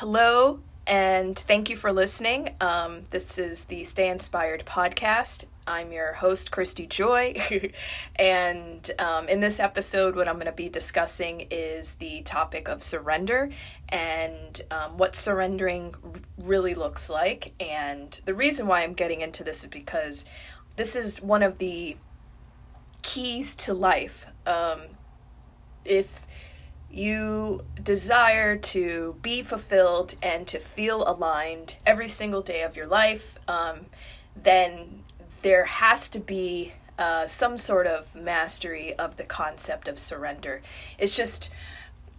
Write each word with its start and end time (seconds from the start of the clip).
Hello, 0.00 0.60
and 0.86 1.38
thank 1.38 1.70
you 1.70 1.76
for 1.76 1.90
listening. 1.90 2.54
Um, 2.60 3.04
this 3.12 3.38
is 3.38 3.64
the 3.64 3.82
Stay 3.82 4.10
Inspired 4.10 4.66
podcast. 4.66 5.46
I'm 5.66 5.90
your 5.90 6.12
host, 6.12 6.50
Christy 6.50 6.86
Joy. 6.86 7.34
and 8.16 8.90
um, 8.98 9.26
in 9.26 9.40
this 9.40 9.58
episode, 9.58 10.14
what 10.14 10.28
I'm 10.28 10.34
going 10.34 10.44
to 10.44 10.52
be 10.52 10.68
discussing 10.68 11.46
is 11.50 11.94
the 11.94 12.20
topic 12.24 12.68
of 12.68 12.82
surrender 12.82 13.48
and 13.88 14.60
um, 14.70 14.98
what 14.98 15.16
surrendering 15.16 15.94
really 16.36 16.74
looks 16.74 17.08
like. 17.08 17.54
And 17.58 18.20
the 18.26 18.34
reason 18.34 18.66
why 18.66 18.82
I'm 18.82 18.92
getting 18.92 19.22
into 19.22 19.42
this 19.44 19.64
is 19.64 19.70
because 19.70 20.26
this 20.76 20.94
is 20.94 21.22
one 21.22 21.42
of 21.42 21.56
the 21.56 21.96
keys 23.00 23.54
to 23.54 23.72
life. 23.72 24.26
Um, 24.46 24.82
if 25.86 26.25
you 26.96 27.60
desire 27.82 28.56
to 28.56 29.16
be 29.22 29.42
fulfilled 29.42 30.14
and 30.22 30.46
to 30.46 30.58
feel 30.58 31.06
aligned 31.06 31.76
every 31.84 32.08
single 32.08 32.42
day 32.42 32.62
of 32.62 32.76
your 32.76 32.86
life, 32.86 33.38
um, 33.48 33.86
then 34.34 35.02
there 35.42 35.66
has 35.66 36.08
to 36.08 36.18
be 36.18 36.72
uh, 36.98 37.26
some 37.26 37.56
sort 37.56 37.86
of 37.86 38.14
mastery 38.14 38.94
of 38.94 39.16
the 39.16 39.24
concept 39.24 39.88
of 39.88 39.98
surrender. 39.98 40.62
It's 40.98 41.14
just 41.14 41.52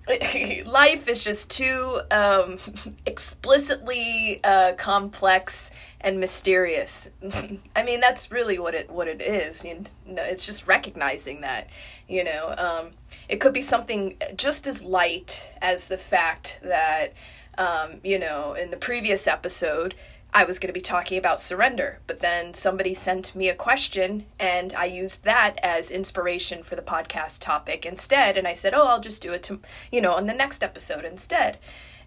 life 0.66 1.09
is 1.09 1.23
just 1.23 1.49
too 1.52 2.02
um, 2.12 2.59
explicitly 3.05 4.40
uh, 4.44 4.73
complex 4.73 5.71
and 6.01 6.19
mysterious. 6.19 7.09
I 7.75 7.83
mean, 7.83 7.99
that's 7.99 8.31
really 8.31 8.59
what 8.59 8.75
it 8.75 8.89
what 8.89 9.07
it 9.07 9.21
is. 9.21 9.65
You 9.65 9.83
know, 10.05 10.23
it's 10.23 10.45
just 10.45 10.67
recognizing 10.67 11.41
that. 11.41 11.70
You 12.07 12.23
know, 12.23 12.55
um, 12.57 12.91
it 13.27 13.37
could 13.37 13.53
be 13.53 13.61
something 13.61 14.17
just 14.35 14.65
as 14.65 14.85
light 14.85 15.45
as 15.61 15.89
the 15.89 15.97
fact 15.97 16.59
that, 16.63 17.13
um, 17.57 17.99
you 18.03 18.17
know, 18.17 18.53
in 18.53 18.71
the 18.71 18.77
previous 18.77 19.27
episode 19.27 19.93
I 20.33 20.43
was 20.43 20.59
going 20.59 20.67
to 20.67 20.73
be 20.73 20.81
talking 20.81 21.17
about 21.17 21.41
surrender, 21.41 21.99
but 22.05 22.20
then 22.20 22.54
somebody 22.54 22.93
sent 22.93 23.35
me 23.35 23.49
a 23.49 23.55
question 23.55 24.26
and 24.39 24.73
I 24.73 24.85
used 24.85 25.23
that 25.23 25.59
as 25.63 25.89
inspiration 25.89 26.63
for 26.63 26.76
the 26.76 26.82
podcast 26.82 27.41
topic 27.41 27.85
instead. 27.85 28.37
And 28.37 28.48
I 28.48 28.54
said, 28.54 28.73
oh, 28.73 28.87
I'll 28.87 28.99
just 28.99 29.21
do 29.21 29.34
it 29.34 29.41
to, 29.43 29.59
you 29.91 30.01
know, 30.01 30.13
on 30.13 30.27
the 30.27 30.34
next 30.34 30.63
episode 30.63 31.05
instead. 31.05 31.57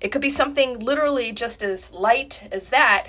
It 0.00 0.12
could 0.12 0.22
be 0.22 0.30
something 0.30 0.78
literally 0.78 1.32
just 1.32 1.62
as 1.62 1.92
light 1.92 2.48
as 2.52 2.69
that, 2.69 3.06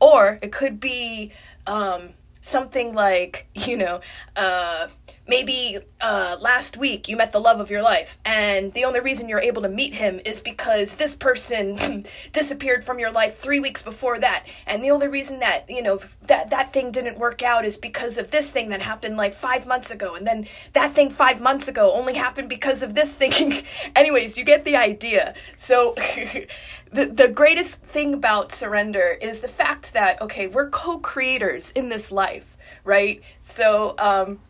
or 0.00 0.38
it 0.42 0.52
could 0.52 0.80
be 0.80 1.32
um, 1.66 2.10
something 2.40 2.94
like, 2.94 3.46
you 3.54 3.76
know, 3.76 4.00
uh, 4.36 4.88
maybe 5.26 5.78
uh, 6.00 6.36
last 6.40 6.76
week 6.76 7.08
you 7.08 7.16
met 7.16 7.32
the 7.32 7.40
love 7.40 7.60
of 7.60 7.70
your 7.70 7.82
life 7.82 8.18
and 8.24 8.72
the 8.74 8.84
only 8.84 9.00
reason 9.00 9.28
you're 9.28 9.40
able 9.40 9.62
to 9.62 9.68
meet 9.68 9.94
him 9.94 10.20
is 10.24 10.40
because 10.40 10.96
this 10.96 11.16
person 11.16 12.04
disappeared 12.32 12.84
from 12.84 12.98
your 12.98 13.10
life 13.10 13.38
three 13.38 13.60
weeks 13.60 13.82
before 13.82 14.18
that. 14.18 14.46
And 14.66 14.82
the 14.82 14.90
only 14.90 15.08
reason 15.08 15.40
that 15.40 15.68
you 15.68 15.82
know 15.82 16.00
that 16.22 16.50
that 16.50 16.72
thing 16.72 16.90
didn't 16.90 17.18
work 17.18 17.42
out 17.42 17.64
is 17.64 17.76
because 17.76 18.18
of 18.18 18.30
this 18.30 18.50
thing 18.50 18.68
that 18.70 18.82
happened 18.82 19.16
like 19.16 19.34
five 19.34 19.66
months 19.66 19.90
ago. 19.90 20.14
And 20.14 20.26
then 20.26 20.46
that 20.72 20.92
thing 20.92 21.10
five 21.10 21.40
months 21.40 21.68
ago 21.68 21.92
only 21.92 22.14
happened 22.14 22.48
because 22.48 22.82
of 22.82 22.94
this 22.94 23.16
thing. 23.16 23.32
Anyways 23.96 24.36
you 24.36 24.44
get 24.44 24.64
the 24.64 24.76
idea. 24.76 25.34
So 25.56 25.94
the, 26.92 27.06
the 27.06 27.28
greatest 27.28 27.82
thing 27.82 28.14
about 28.14 28.52
surrender 28.52 29.16
is 29.20 29.40
the 29.40 29.48
fact 29.48 29.92
that 29.92 30.20
okay 30.22 30.46
we're 30.46 30.68
co-creators 30.68 31.70
in 31.72 31.88
this 31.88 32.10
life 32.12 32.56
right? 32.84 33.22
So 33.38 33.94
um 33.98 34.40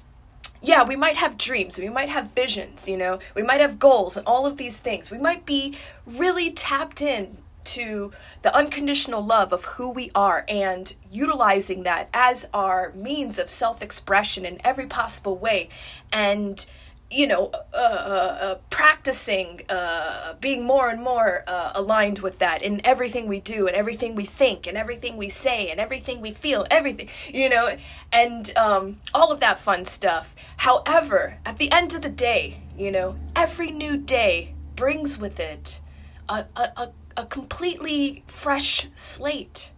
yeah, 0.62 0.83
we 0.83 0.97
might 0.97 1.16
have 1.16 1.39
dreams, 1.39 1.78
we 1.78 1.89
might 1.89 2.08
have 2.08 2.33
visions, 2.33 2.89
you 2.89 2.97
know, 2.97 3.19
we 3.34 3.42
might 3.42 3.61
have 3.61 3.78
goals 3.78 4.16
and 4.16 4.27
all 4.27 4.47
of 4.47 4.56
these 4.56 4.78
things. 4.78 5.11
We 5.11 5.19
might 5.19 5.47
be 5.47 5.77
really 6.06 6.50
tapped 6.50 7.00
in 7.00 7.39
to 7.62 8.11
the 8.42 8.55
unconditional 8.56 9.25
love 9.25 9.52
of 9.52 9.64
who 9.64 9.91
we 9.91 10.11
are 10.14 10.44
and 10.48 10.94
utilizing 11.11 11.84
that 11.84 12.08
as 12.12 12.48
our 12.52 12.92
means 12.94 13.39
of 13.39 13.50
self 13.50 13.83
expression 13.83 14.45
in 14.45 14.61
every 14.64 14.86
possible 14.86 15.36
way. 15.36 15.68
And 16.12 16.64
you 17.10 17.26
know, 17.26 17.50
uh, 17.74 17.76
uh, 17.76 18.38
uh, 18.40 18.54
practicing 18.70 19.62
uh, 19.68 20.34
being 20.40 20.64
more 20.64 20.88
and 20.88 21.02
more 21.02 21.42
uh, 21.46 21.72
aligned 21.74 22.20
with 22.20 22.38
that 22.38 22.62
in 22.62 22.80
everything 22.84 23.26
we 23.26 23.40
do 23.40 23.66
and 23.66 23.76
everything 23.76 24.14
we 24.14 24.24
think 24.24 24.66
and 24.66 24.76
everything 24.76 25.16
we 25.16 25.28
say 25.28 25.70
and 25.70 25.80
everything 25.80 26.20
we 26.20 26.30
feel, 26.30 26.66
everything, 26.70 27.08
you 27.32 27.48
know, 27.48 27.76
and 28.12 28.56
um, 28.56 29.00
all 29.12 29.32
of 29.32 29.40
that 29.40 29.58
fun 29.58 29.84
stuff. 29.84 30.36
However, 30.58 31.38
at 31.44 31.58
the 31.58 31.72
end 31.72 31.94
of 31.94 32.02
the 32.02 32.08
day, 32.08 32.62
you 32.78 32.92
know, 32.92 33.18
every 33.34 33.72
new 33.72 33.96
day 33.96 34.54
brings 34.77 35.18
with 35.18 35.40
it 35.40 35.80
a, 36.28 36.46
a, 36.54 36.62
a, 36.77 36.90
a 37.16 37.27
completely 37.27 38.22
fresh 38.28 38.88
slate, 38.94 39.72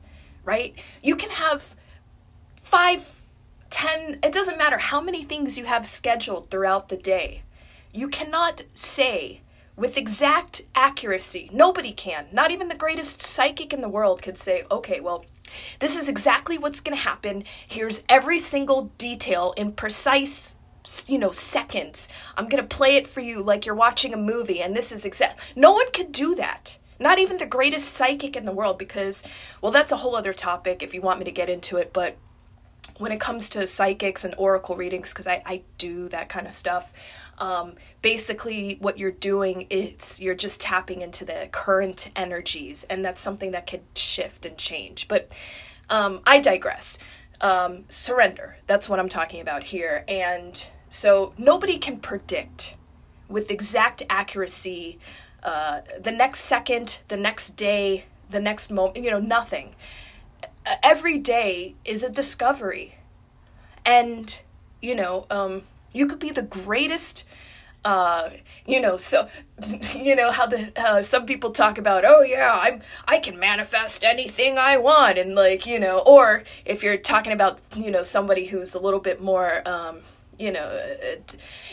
right? 0.44 0.78
You 1.02 1.16
can 1.16 1.30
have 1.30 1.74
five 2.62 3.21
10, 3.72 4.18
it 4.22 4.32
doesn't 4.32 4.58
matter 4.58 4.78
how 4.78 5.00
many 5.00 5.24
things 5.24 5.58
you 5.58 5.64
have 5.64 5.86
scheduled 5.86 6.50
throughout 6.50 6.88
the 6.88 6.96
day. 6.96 7.42
You 7.92 8.06
cannot 8.06 8.64
say 8.74 9.40
with 9.76 9.96
exact 9.96 10.62
accuracy, 10.74 11.48
nobody 11.52 11.92
can, 11.92 12.26
not 12.32 12.50
even 12.50 12.68
the 12.68 12.74
greatest 12.74 13.22
psychic 13.22 13.72
in 13.72 13.80
the 13.80 13.88
world 13.88 14.22
could 14.22 14.36
say, 14.36 14.64
okay, 14.70 15.00
well, 15.00 15.24
this 15.78 15.98
is 16.00 16.08
exactly 16.08 16.58
what's 16.58 16.80
going 16.80 16.96
to 16.96 17.02
happen. 17.02 17.44
Here's 17.66 18.04
every 18.08 18.38
single 18.38 18.92
detail 18.98 19.54
in 19.56 19.72
precise 19.72 20.56
you 21.06 21.16
know 21.16 21.30
seconds 21.30 22.08
i'm 22.36 22.48
going 22.48 22.60
to 22.60 22.76
play 22.76 22.96
it 22.96 23.06
for 23.06 23.20
you 23.20 23.40
like 23.40 23.64
you're 23.64 23.72
watching 23.72 24.12
a 24.12 24.16
movie 24.16 24.60
and 24.60 24.74
this 24.74 24.90
is 24.90 25.06
exact 25.06 25.40
no 25.54 25.72
one 25.72 25.88
could 25.92 26.10
do 26.10 26.34
that 26.34 26.76
not 26.98 27.20
even 27.20 27.36
the 27.36 27.46
greatest 27.46 27.94
psychic 27.94 28.34
in 28.34 28.44
the 28.46 28.52
world 28.52 28.78
because 28.78 29.22
well 29.60 29.70
that's 29.70 29.92
a 29.92 29.98
whole 29.98 30.16
other 30.16 30.32
topic 30.32 30.82
if 30.82 30.92
you 30.92 31.00
want 31.00 31.20
me 31.20 31.24
to 31.24 31.30
get 31.30 31.48
into 31.48 31.76
it 31.76 31.92
but 31.92 32.16
when 32.98 33.12
it 33.12 33.20
comes 33.20 33.48
to 33.50 33.66
psychics 33.66 34.24
and 34.24 34.34
oracle 34.36 34.76
readings, 34.76 35.12
because 35.12 35.26
I, 35.26 35.42
I 35.46 35.62
do 35.78 36.08
that 36.08 36.28
kind 36.28 36.46
of 36.46 36.52
stuff, 36.52 36.92
um, 37.38 37.74
basically 38.02 38.76
what 38.80 38.98
you're 38.98 39.10
doing 39.10 39.66
is 39.70 40.20
you're 40.20 40.34
just 40.34 40.60
tapping 40.60 41.02
into 41.02 41.24
the 41.24 41.48
current 41.50 42.10
energies, 42.14 42.84
and 42.84 43.04
that's 43.04 43.20
something 43.20 43.50
that 43.52 43.66
could 43.66 43.82
shift 43.94 44.46
and 44.46 44.56
change. 44.56 45.08
But 45.08 45.30
um, 45.90 46.20
I 46.26 46.40
digress. 46.40 46.98
Um, 47.40 47.84
surrender, 47.88 48.56
that's 48.66 48.88
what 48.88 49.00
I'm 49.00 49.08
talking 49.08 49.40
about 49.40 49.64
here. 49.64 50.04
And 50.06 50.68
so 50.88 51.32
nobody 51.36 51.78
can 51.78 51.98
predict 51.98 52.76
with 53.28 53.50
exact 53.50 54.02
accuracy 54.08 54.98
uh, 55.42 55.80
the 56.00 56.12
next 56.12 56.40
second, 56.40 57.02
the 57.08 57.16
next 57.16 57.50
day, 57.50 58.04
the 58.30 58.40
next 58.40 58.70
moment, 58.70 58.96
you 59.04 59.10
know, 59.10 59.18
nothing 59.18 59.74
every 60.82 61.18
day 61.18 61.74
is 61.84 62.02
a 62.02 62.10
discovery. 62.10 62.96
And, 63.84 64.40
you 64.80 64.94
know, 64.94 65.26
um, 65.30 65.62
you 65.92 66.06
could 66.06 66.18
be 66.18 66.30
the 66.30 66.42
greatest 66.42 67.26
uh, 67.84 68.30
you 68.64 68.80
know, 68.80 68.96
so 68.96 69.28
you 69.96 70.14
know 70.14 70.30
how 70.30 70.46
the 70.46 70.72
uh, 70.76 71.02
some 71.02 71.26
people 71.26 71.50
talk 71.50 71.78
about, 71.78 72.04
oh 72.04 72.22
yeah, 72.22 72.56
I'm 72.60 72.80
I 73.08 73.18
can 73.18 73.38
manifest 73.38 74.04
anything 74.04 74.56
I 74.58 74.76
want, 74.76 75.18
and 75.18 75.34
like 75.34 75.66
you 75.66 75.80
know, 75.80 75.98
or 75.98 76.44
if 76.64 76.82
you're 76.82 76.96
talking 76.96 77.32
about 77.32 77.60
you 77.74 77.90
know 77.90 78.02
somebody 78.02 78.46
who's 78.46 78.74
a 78.74 78.80
little 78.80 79.00
bit 79.00 79.20
more, 79.20 79.62
um, 79.66 79.98
you 80.38 80.52
know, 80.52 80.62
uh, 80.62 81.16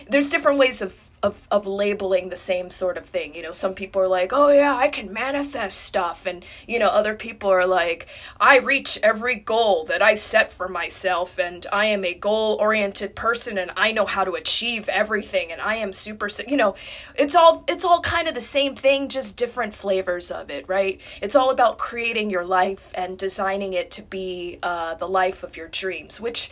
there's 0.10 0.30
different 0.30 0.58
ways 0.58 0.82
of 0.82 0.96
of, 1.22 1.48
of 1.52 1.68
labeling 1.68 2.30
the 2.30 2.36
same 2.36 2.70
sort 2.70 2.98
of 2.98 3.06
thing. 3.06 3.36
You 3.36 3.42
know, 3.42 3.52
some 3.52 3.74
people 3.74 4.02
are 4.02 4.08
like, 4.08 4.32
oh 4.34 4.50
yeah, 4.50 4.76
I 4.76 4.88
can 4.88 5.12
manifest 5.12 5.82
stuff. 5.82 6.26
And, 6.26 6.46
you 6.68 6.80
know, 6.80 6.88
other 6.88 7.16
people 7.16 7.50
are 7.50 7.68
like, 7.68 8.08
I 8.40 8.58
reach 8.58 8.98
every 9.04 9.36
goal 9.36 9.86
that 9.86 10.02
I 10.02 10.16
set 10.16 10.52
for 10.52 10.68
myself 10.68 11.38
and 11.38 11.66
I 11.72 11.86
am 11.86 12.06
a 12.06 12.14
goal 12.14 12.58
oriented 12.60 13.16
person 13.16 13.58
and 13.58 13.72
I 13.76 13.92
know 13.92 14.06
how 14.06 14.24
to 14.24 14.34
achieve 14.34 14.88
everything 14.90 15.52
and 15.52 15.62
I 15.62 15.76
am 15.76 15.94
super, 15.94 16.30
you 16.48 16.58
know, 16.58 16.76
it's 17.16 17.36
all, 17.36 17.64
it's 17.68 17.84
all 17.84 18.02
kind 18.02 18.28
of 18.28 18.34
the 18.34 18.42
same 18.42 18.76
thing, 18.76 19.10
just 19.10 19.36
different 19.36 19.76
flavors 19.76 20.32
of 20.32 20.50
it, 20.50 20.68
right? 20.70 21.02
It's 21.22 21.36
all 21.36 21.50
about 21.50 21.78
creating 21.78 22.30
your 22.30 22.46
life 22.46 22.92
and 22.96 23.18
designing 23.18 23.74
it 23.74 23.92
to 23.92 24.02
be 24.02 24.60
uh, 24.64 24.96
the 24.96 25.08
life 25.08 25.44
of 25.44 25.58
your 25.58 25.68
dreams, 25.68 26.22
which 26.22 26.50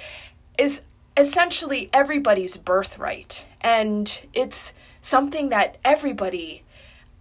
is 0.58 0.84
essentially 1.18 1.90
everybody's 1.92 2.58
birthright. 2.58 3.48
And 3.62 4.22
it's 4.34 4.74
something 5.02 5.50
that 5.50 5.78
everybody 5.84 6.64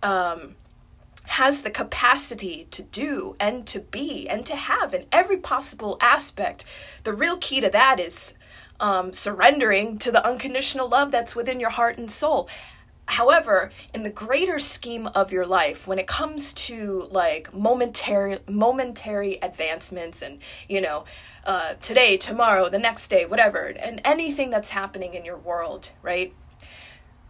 um, 0.03 0.55
has 1.25 1.63
the 1.63 1.71
capacity 1.71 2.67
to 2.71 2.83
do 2.83 3.35
and 3.41 3.67
to 3.67 3.81
be 3.81 4.29
and 4.29 4.45
to 4.47 4.55
have 4.55 4.95
in 4.95 5.07
every 5.11 5.39
possible 5.39 5.97
aspect. 6.01 6.65
The 7.05 7.13
real 7.15 7.37
key 7.39 7.61
to 7.61 7.71
that 7.71 7.99
is 7.99 8.39
um, 8.79 9.13
surrendering 9.13 9.99
to 9.99 10.13
the 10.13 10.25
unconditional 10.27 10.89
love 10.89 11.11
that's 11.11 11.35
within 11.35 11.59
your 11.59 11.71
heart 11.71 11.99
and 11.99 12.11
soul. 12.11 12.49
However, 13.09 13.71
in 13.95 14.03
the 14.03 14.11
greater 14.11 14.59
scheme 14.59 15.07
of 15.09 15.31
your 15.33 15.47
life, 15.47 15.87
when 15.87 15.99
it 15.99 16.07
comes 16.09 16.53
to 16.55 17.09
like 17.11 17.55
momentary 17.55 18.39
momentary 18.49 19.39
advancements 19.43 20.23
and 20.23 20.39
you 20.69 20.81
know, 20.81 21.05
uh, 21.45 21.75
today, 21.81 22.17
tomorrow, 22.17 22.69
the 22.69 22.79
next 22.81 23.09
day, 23.09 23.25
whatever, 23.25 23.67
and 23.67 24.01
anything 24.05 24.51
that's 24.51 24.71
happening 24.71 25.15
in 25.15 25.25
your 25.25 25.39
world, 25.39 25.93
right? 26.03 26.33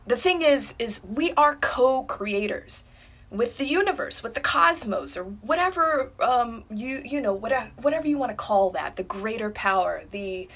The 0.07 0.17
thing 0.17 0.41
is, 0.43 0.75
is 0.79 1.05
we 1.05 1.33
are 1.37 1.57
co-creators. 1.57 2.87
with 3.31 3.59
the 3.59 3.67
universe, 3.67 4.23
with 4.23 4.35
the 4.35 4.41
cosmos, 4.41 5.17
or 5.17 5.25
whatever 5.25 6.13
um, 6.21 6.65
you 6.71 7.03
you 7.05 7.21
know 7.21 7.35
whatever 7.35 7.71
whatever 7.83 8.07
you 8.07 8.17
want 8.19 8.31
to 8.31 8.37
call 8.37 8.71
that, 8.71 8.97
the 8.97 9.03
greater 9.03 9.51
power, 9.51 10.05
the 10.13 10.49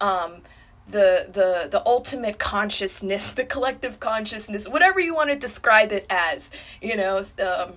um, 0.00 0.42
the 0.88 1.26
the 1.30 1.68
the 1.70 1.82
ultimate 1.86 2.38
consciousness, 2.38 3.30
the 3.32 3.44
collective 3.44 4.00
consciousness, 4.00 4.68
whatever 4.68 5.00
you 5.00 5.14
want 5.14 5.30
to 5.30 5.36
describe 5.36 5.92
it 5.92 6.06
as, 6.10 6.50
you 6.80 6.96
know. 6.96 7.22
Um, 7.42 7.74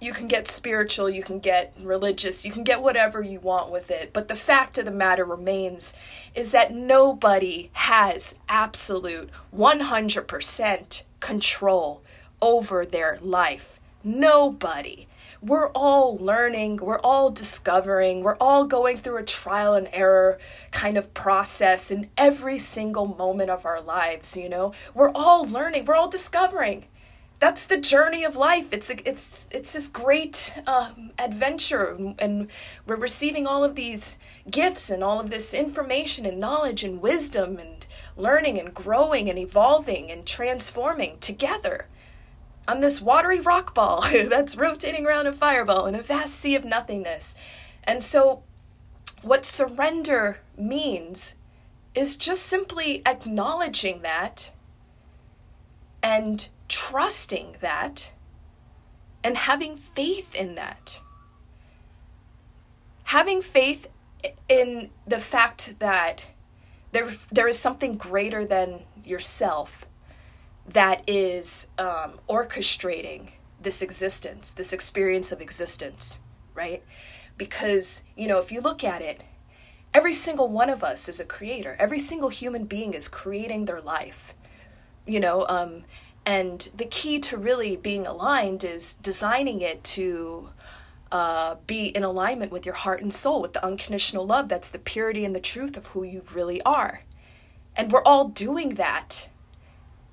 you 0.00 0.12
can 0.12 0.26
get 0.26 0.48
spiritual, 0.48 1.08
you 1.08 1.22
can 1.22 1.38
get 1.38 1.76
religious, 1.80 2.44
you 2.44 2.50
can 2.50 2.64
get 2.64 2.82
whatever 2.82 3.22
you 3.22 3.38
want 3.38 3.70
with 3.70 3.88
it. 3.88 4.12
But 4.12 4.26
the 4.26 4.34
fact 4.34 4.76
of 4.76 4.84
the 4.84 4.90
matter 4.90 5.24
remains 5.24 5.94
is 6.34 6.50
that 6.50 6.74
nobody 6.74 7.70
has 7.74 8.36
absolute 8.48 9.30
100% 9.54 11.04
control 11.20 12.02
over 12.40 12.84
their 12.84 13.20
life. 13.22 13.78
Nobody. 14.02 15.06
We're 15.44 15.70
all 15.70 16.16
learning, 16.18 16.76
we're 16.76 17.00
all 17.00 17.32
discovering, 17.32 18.22
we're 18.22 18.36
all 18.36 18.64
going 18.64 18.98
through 18.98 19.16
a 19.16 19.24
trial 19.24 19.74
and 19.74 19.88
error 19.92 20.38
kind 20.70 20.96
of 20.96 21.12
process 21.14 21.90
in 21.90 22.10
every 22.16 22.58
single 22.58 23.06
moment 23.06 23.50
of 23.50 23.66
our 23.66 23.80
lives, 23.80 24.36
you 24.36 24.48
know? 24.48 24.72
We're 24.94 25.10
all 25.10 25.44
learning, 25.44 25.86
we're 25.86 25.96
all 25.96 26.08
discovering. 26.08 26.84
That's 27.40 27.66
the 27.66 27.76
journey 27.76 28.22
of 28.22 28.36
life. 28.36 28.72
It's 28.72 28.88
it's 28.88 29.48
it's 29.50 29.72
this 29.72 29.88
great 29.88 30.54
um, 30.64 31.10
adventure, 31.18 32.14
and 32.20 32.46
we're 32.86 32.94
receiving 32.94 33.48
all 33.48 33.64
of 33.64 33.74
these 33.74 34.16
gifts 34.48 34.90
and 34.90 35.02
all 35.02 35.18
of 35.18 35.28
this 35.28 35.52
information 35.52 36.24
and 36.24 36.38
knowledge 36.38 36.84
and 36.84 37.02
wisdom 37.02 37.58
and 37.58 37.84
learning 38.16 38.60
and 38.60 38.72
growing 38.72 39.28
and 39.28 39.40
evolving 39.40 40.08
and 40.08 40.24
transforming 40.24 41.18
together 41.18 41.88
on 42.66 42.80
this 42.80 43.00
watery 43.00 43.40
rock 43.40 43.74
ball 43.74 44.04
that's 44.28 44.56
rotating 44.56 45.06
around 45.06 45.26
a 45.26 45.32
fireball 45.32 45.86
in 45.86 45.94
a 45.94 46.02
vast 46.02 46.34
sea 46.34 46.54
of 46.54 46.64
nothingness. 46.64 47.34
And 47.84 48.02
so, 48.02 48.42
what 49.22 49.44
surrender 49.44 50.40
means 50.56 51.36
is 51.94 52.16
just 52.16 52.42
simply 52.44 53.02
acknowledging 53.06 54.02
that 54.02 54.52
and 56.02 56.48
trusting 56.68 57.56
that 57.60 58.12
and 59.22 59.36
having 59.36 59.76
faith 59.76 60.34
in 60.34 60.54
that. 60.56 61.00
Having 63.04 63.42
faith 63.42 63.88
in 64.48 64.90
the 65.06 65.20
fact 65.20 65.78
that 65.78 66.30
there, 66.92 67.10
there 67.30 67.48
is 67.48 67.58
something 67.58 67.96
greater 67.96 68.44
than 68.44 68.80
yourself 69.04 69.86
that 70.66 71.02
is 71.06 71.70
um, 71.78 72.20
orchestrating 72.28 73.32
this 73.60 73.82
existence, 73.82 74.52
this 74.52 74.72
experience 74.72 75.32
of 75.32 75.40
existence, 75.40 76.20
right? 76.54 76.82
Because, 77.36 78.04
you 78.16 78.28
know, 78.28 78.38
if 78.38 78.52
you 78.52 78.60
look 78.60 78.84
at 78.84 79.02
it, 79.02 79.24
every 79.94 80.12
single 80.12 80.48
one 80.48 80.70
of 80.70 80.82
us 80.82 81.08
is 81.08 81.20
a 81.20 81.24
creator. 81.24 81.76
Every 81.78 81.98
single 81.98 82.28
human 82.28 82.64
being 82.64 82.94
is 82.94 83.08
creating 83.08 83.64
their 83.64 83.80
life, 83.80 84.34
you 85.06 85.20
know, 85.20 85.46
um, 85.48 85.84
and 86.24 86.70
the 86.76 86.84
key 86.84 87.18
to 87.18 87.36
really 87.36 87.76
being 87.76 88.06
aligned 88.06 88.62
is 88.62 88.94
designing 88.94 89.60
it 89.60 89.82
to 89.84 90.50
uh, 91.10 91.56
be 91.66 91.86
in 91.86 92.04
alignment 92.04 92.52
with 92.52 92.64
your 92.64 92.76
heart 92.76 93.02
and 93.02 93.12
soul, 93.12 93.42
with 93.42 93.52
the 93.52 93.64
unconditional 93.64 94.24
love. 94.24 94.48
That's 94.48 94.70
the 94.70 94.78
purity 94.78 95.24
and 95.24 95.34
the 95.34 95.40
truth 95.40 95.76
of 95.76 95.88
who 95.88 96.04
you 96.04 96.22
really 96.32 96.62
are. 96.62 97.02
And 97.74 97.90
we're 97.90 98.04
all 98.04 98.28
doing 98.28 98.76
that 98.76 99.28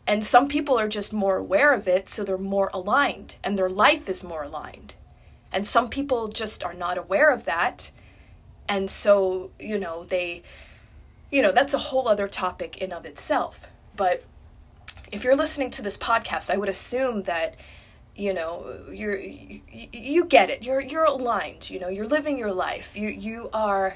and 0.10 0.26
some 0.26 0.48
people 0.48 0.80
are 0.80 0.88
just 0.88 1.14
more 1.14 1.38
aware 1.38 1.72
of 1.72 1.88
it, 1.88 2.10
so 2.10 2.24
they're 2.24 2.36
more 2.40 2.72
aligned 2.74 3.36
and 3.44 3.60
their 3.60 3.70
life 3.70 4.10
is 4.10 4.24
more 4.24 4.42
aligned. 4.42 4.96
And 5.52 5.68
some 5.68 5.88
people 5.88 6.30
just 6.30 6.64
are 6.64 6.74
not 6.74 6.98
aware 6.98 7.32
of 7.32 7.46
that. 7.46 7.92
And 8.68 8.90
so, 8.90 9.52
you 9.60 9.78
know, 9.78 10.06
they, 10.06 10.42
you 11.32 11.44
know, 11.44 11.52
that's 11.52 11.76
a 11.76 11.78
whole 11.78 12.08
other 12.08 12.28
topic 12.28 12.76
in 12.80 12.92
of 12.92 13.06
itself. 13.06 13.68
But 13.96 14.24
if 15.12 15.24
you're 15.24 15.36
listening 15.36 15.70
to 15.72 15.84
this 15.84 15.96
podcast, 15.96 16.50
I 16.50 16.58
would 16.58 16.70
assume 16.70 17.24
that 17.24 17.54
you 18.16 18.34
know 18.34 18.80
you're 18.92 19.18
you, 19.18 19.62
you 19.72 20.26
get 20.26 20.50
it 20.50 20.62
you're 20.62 20.82
you're 20.82 21.06
aligned 21.06 21.70
you 21.70 21.80
know 21.80 21.88
you're 21.88 22.08
living 22.08 22.38
your 22.38 22.52
life 22.52 22.98
you 22.98 23.08
you 23.08 23.50
are 23.54 23.96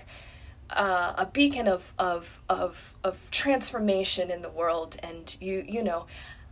uh, 0.70 1.14
a 1.18 1.26
beacon 1.26 1.68
of, 1.68 1.94
of 1.98 2.42
of 2.50 2.96
of 3.04 3.30
transformation 3.32 4.32
in 4.32 4.42
the 4.42 4.50
world, 4.50 4.98
and 5.04 5.38
you 5.40 5.64
you 5.68 5.84
know. 5.84 6.06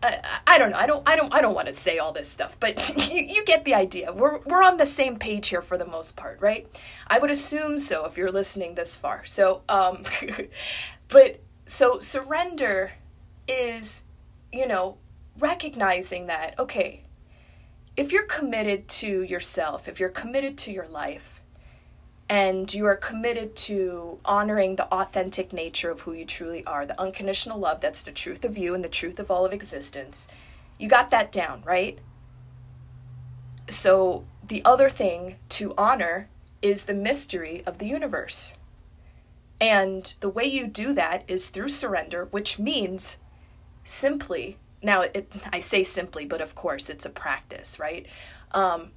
I, 0.04 0.19
I 0.48 0.58
don't 0.58 0.72
know. 0.72 0.78
I 0.78 0.88
don't. 0.88 1.08
I 1.08 1.16
don't. 1.16 1.31
I 1.31 1.42
don't 1.42 1.54
want 1.54 1.68
to 1.68 1.75
say 1.75 2.00
all 2.00 2.12
this 2.12 2.28
stuff, 2.28 2.58
but 2.60 2.92
you, 3.12 3.22
you 3.22 3.46
get 3.46 3.66
the 3.66 3.75
idea. 3.75 4.12
We're 4.12 4.40
we're 4.40 4.63
on 4.63 4.78
the 4.78 4.86
same 4.88 5.18
page 5.18 5.50
here 5.50 5.62
for 5.62 5.78
the 5.78 5.86
most 5.86 6.18
part, 6.18 6.42
right? 6.42 6.68
I 7.06 7.19
would 7.19 7.30
assume 7.30 7.78
so 7.78 8.06
if 8.06 8.18
you're 8.18 8.31
listening 8.31 8.74
this 8.74 8.96
far. 8.96 9.24
So, 9.25 9.62
um, 9.69 10.02
but 11.08 11.42
so 11.68 12.00
surrender 12.00 12.94
is, 13.48 14.06
you 14.52 14.68
know, 14.68 14.98
recognizing 15.38 16.25
that 16.25 16.58
okay, 16.58 17.04
if 17.96 18.12
you're 18.12 18.24
committed 18.25 18.88
to 18.88 19.22
yourself, 19.22 19.88
if 19.88 20.00
you're 20.00 20.10
committed 20.10 20.58
to 20.60 20.72
your 20.72 20.88
life, 20.88 21.31
and 22.31 22.74
you 22.74 22.86
are 22.86 22.95
committed 22.95 23.57
to 23.57 24.18
honoring 24.24 24.78
the 24.78 24.86
authentic 24.86 25.51
nature 25.51 25.92
of 25.92 26.00
who 26.01 26.13
you 26.13 26.24
truly 26.24 26.66
are, 26.66 26.86
the 26.86 27.00
unconditional 27.00 27.60
love 27.60 27.81
that's 27.81 28.04
the 28.04 28.12
truth 28.12 28.45
of 28.45 28.57
you 28.57 28.74
and 28.74 28.86
the 28.86 28.89
truth 28.89 29.19
of 29.19 29.30
all 29.30 29.45
of 29.45 29.51
existence. 29.51 30.30
You 30.80 30.88
got 30.88 31.10
that 31.10 31.33
down, 31.33 31.62
right? 31.66 32.00
So, 33.69 34.24
the 34.48 34.63
other 34.63 34.89
thing 34.89 35.36
to 35.50 35.74
honor 35.78 36.30
is 36.62 36.86
the 36.86 36.94
mystery 36.94 37.63
of 37.66 37.80
the 37.80 37.86
universe. 37.86 38.56
And 39.60 40.13
the 40.22 40.30
way 40.30 40.45
you 40.45 40.68
do 40.68 40.94
that 40.94 41.25
is 41.27 41.50
through 41.50 41.68
surrender, 41.68 42.30
which 42.31 42.57
means 42.57 43.18
simply, 43.84 44.57
now 44.81 45.01
it, 45.01 45.34
I 45.51 45.60
say 45.60 45.84
simply, 45.84 46.25
but 46.25 46.39
of 46.39 46.56
course 46.56 46.89
it's 46.89 47.06
a 47.06 47.10
practice, 47.10 47.77
right? 47.77 48.07
Um, 48.54 48.92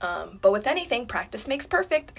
um, 0.00 0.38
but 0.42 0.52
with 0.52 0.66
anything, 0.66 1.06
practice 1.06 1.48
makes 1.48 1.66
perfect. 1.66 2.12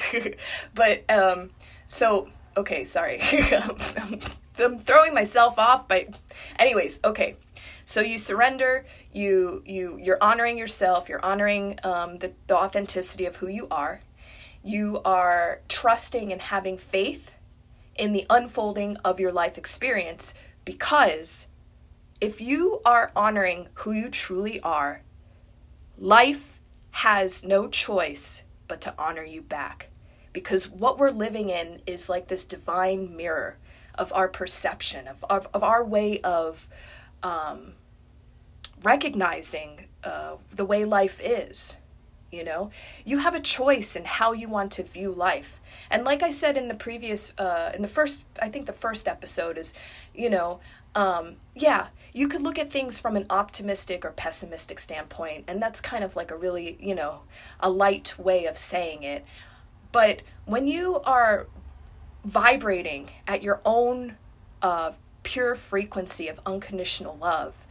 but 0.76 1.10
um, 1.10 1.50
so 1.86 2.30
okay, 2.56 2.84
sorry, 2.84 3.20
I'm 4.60 4.80
throwing 4.80 5.14
myself 5.14 5.60
off. 5.60 5.88
But 5.88 6.20
anyways, 6.58 7.02
okay. 7.04 7.36
So 7.86 8.02
you 8.02 8.18
surrender. 8.18 8.86
You 9.14 9.64
you 9.66 10.00
you're 10.02 10.22
honoring 10.22 10.58
yourself. 10.58 11.10
You're 11.10 11.24
honoring 11.24 11.80
um, 11.84 12.18
the 12.18 12.34
the 12.48 12.56
authenticity 12.56 13.26
of 13.26 13.38
who 13.38 13.48
you 13.48 13.68
are. 13.70 14.02
You 14.64 15.02
are 15.06 15.62
trusting 15.70 16.32
and 16.32 16.42
having 16.42 16.78
faith 16.78 17.32
in 17.96 18.14
the 18.14 18.26
unfolding 18.30 18.98
of 18.98 19.20
your 19.20 19.32
life 19.32 19.58
experience 19.58 20.34
because 20.66 21.48
if 22.20 22.42
you 22.42 22.82
are 22.86 23.12
honoring 23.16 23.70
who 23.76 23.92
you 23.92 24.10
truly 24.10 24.60
are, 24.62 25.04
life 25.98 26.57
has 27.02 27.44
no 27.44 27.68
choice 27.68 28.44
but 28.68 28.82
to 28.82 28.92
honor 28.98 29.24
you 29.24 29.40
back. 29.40 29.90
Because 30.34 30.68
what 30.68 30.98
we're 30.98 31.12
living 31.12 31.52
in 31.52 31.80
is 31.86 32.10
like 32.10 32.28
this 32.28 32.44
divine 32.44 33.16
mirror 33.16 33.58
of 33.94 34.12
our 34.14 34.28
perception, 34.28 35.08
of, 35.08 35.24
of, 35.30 35.48
of 35.54 35.64
our 35.64 35.86
way 35.86 36.20
of 36.22 36.68
um, 37.22 37.74
recognizing 38.82 39.88
uh, 40.04 40.38
the 40.52 40.66
way 40.66 40.86
life 40.86 41.22
is. 41.24 41.78
You 42.32 42.44
know, 42.44 42.72
you 43.06 43.20
have 43.20 43.36
a 43.36 43.40
choice 43.40 43.96
in 43.96 44.04
how 44.04 44.32
you 44.34 44.50
want 44.50 44.72
to 44.74 44.84
view 44.84 45.12
life. 45.12 45.62
And 45.92 46.04
like 46.04 46.24
I 46.24 46.32
said 46.32 46.58
in 46.58 46.68
the 46.68 46.76
previous, 46.76 47.38
uh, 47.38 47.72
in 47.76 47.84
the 47.84 47.88
first, 47.88 48.26
I 48.42 48.50
think 48.50 48.66
the 48.66 48.74
first 48.74 49.08
episode 49.08 49.58
is, 49.58 49.76
you 50.16 50.30
know, 50.30 50.60
um, 50.96 51.36
yeah, 51.56 51.88
you 52.14 52.28
could 52.28 52.42
look 52.42 52.58
at 52.58 52.72
things 52.72 53.00
from 53.00 53.16
an 53.16 53.26
optimistic 53.30 54.06
or 54.06 54.12
pessimistic 54.12 54.80
standpoint, 54.80 55.46
and 55.48 55.62
that's 55.62 55.82
kind 55.82 56.04
of 56.04 56.16
like 56.16 56.32
a 56.32 56.38
really, 56.38 56.78
you 56.80 56.96
know, 56.96 57.22
a 57.60 57.70
light 57.70 58.18
way 58.18 58.46
of 58.46 58.58
saying 58.58 59.04
it. 59.04 59.26
But 59.92 60.22
when 60.46 60.68
you 60.68 61.00
are 61.02 61.48
vibrating 62.24 63.10
at 63.28 63.44
your 63.44 63.62
own 63.66 64.18
uh, 64.62 64.94
pure 65.24 65.56
frequency 65.56 66.28
of 66.28 66.40
unconditional 66.46 67.18
love, 67.18 67.66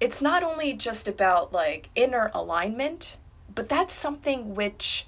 it's 0.00 0.20
not 0.20 0.42
only 0.42 0.72
just 0.72 1.08
about 1.08 1.52
like 1.52 1.90
inner 1.94 2.30
alignment, 2.34 3.16
but 3.54 3.68
that's 3.68 3.94
something 3.94 4.54
which 4.54 5.06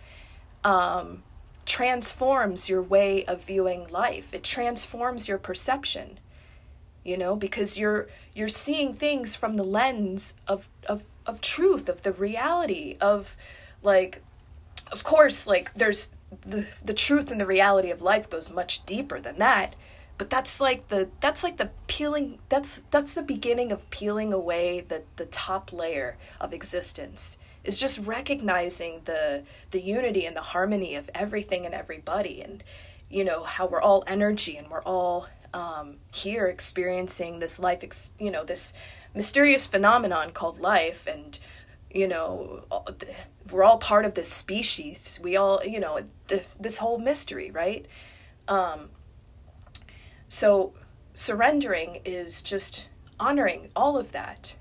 um, 0.65 1.23
transforms 1.67 2.69
your 2.69 2.83
way 2.83 3.25
of 3.25 3.45
viewing 3.45 3.87
life. 3.89 4.33
It 4.33 4.43
transforms 4.43 5.29
your 5.29 5.39
perception 5.39 6.19
you 7.09 7.17
know 7.17 7.35
because 7.35 7.79
you're 7.79 8.07
you're 8.35 8.49
seeing 8.49 8.93
things 8.93 9.35
from 9.35 9.57
the 9.57 9.65
lens 9.65 10.37
of 10.47 10.69
of 10.87 11.05
of 11.27 11.41
truth 11.41 11.89
of 11.89 12.03
the 12.03 12.13
reality 12.13 12.97
of 13.01 13.37
like 13.83 14.23
of 14.93 15.03
course 15.05 15.47
like 15.47 15.73
there's 15.75 16.13
the 16.43 16.67
the 16.85 16.93
truth 16.93 17.31
and 17.31 17.41
the 17.41 17.47
reality 17.47 17.91
of 17.91 18.03
life 18.03 18.29
goes 18.29 18.51
much 18.51 18.85
deeper 18.85 19.19
than 19.21 19.39
that 19.39 19.75
but 20.19 20.29
that's 20.29 20.61
like 20.61 20.89
the 20.89 21.09
that's 21.21 21.43
like 21.43 21.57
the 21.57 21.71
peeling 21.87 22.39
that's 22.51 22.83
that's 22.91 23.15
the 23.15 23.23
beginning 23.23 23.73
of 23.73 23.89
peeling 23.89 24.33
away 24.33 24.81
the 24.81 25.03
the 25.17 25.27
top 25.27 25.73
layer 25.73 26.19
of 26.39 26.53
existence 26.53 27.39
is 27.65 27.81
just 27.81 28.05
recognizing 28.07 29.01
the 29.05 29.45
the 29.71 29.81
unity 29.81 30.27
and 30.27 30.37
the 30.37 30.43
harmony 30.43 30.95
of 30.95 31.09
everything 31.15 31.65
and 31.65 31.75
everybody 31.75 32.43
and 32.43 32.63
you 33.09 33.25
know 33.25 33.45
how 33.45 33.67
we're 33.67 33.81
all 33.81 34.05
energy 34.07 34.57
and 34.57 34.69
we're 34.69 34.83
all 34.83 35.27
um, 35.55 35.97
here 36.13 36.47
experiencing 36.47 37.39
this 37.39 37.59
life 37.59 37.83
ex- 37.83 38.13
you 38.19 38.31
know 38.31 38.45
this 38.45 38.75
mysterious 39.15 39.67
phenomenon 39.67 40.33
called 40.33 40.61
life 40.61 41.07
and 41.07 41.39
you 41.91 42.07
know 42.07 42.65
we're 43.51 43.65
all 43.65 43.79
part 43.79 44.05
of 44.05 44.15
this 44.15 44.31
species. 44.31 45.21
We 45.23 45.37
all 45.37 45.65
you 45.65 45.81
know 45.81 46.01
this 46.59 46.79
whole 46.79 46.99
mystery 46.99 47.51
right? 47.51 47.87
Um, 48.47 48.91
so 50.29 50.75
surrendering 51.15 52.01
is 52.05 52.43
just 52.43 52.89
honoring 53.19 53.71
all 53.75 53.97
of 53.99 54.13
that. 54.13 54.57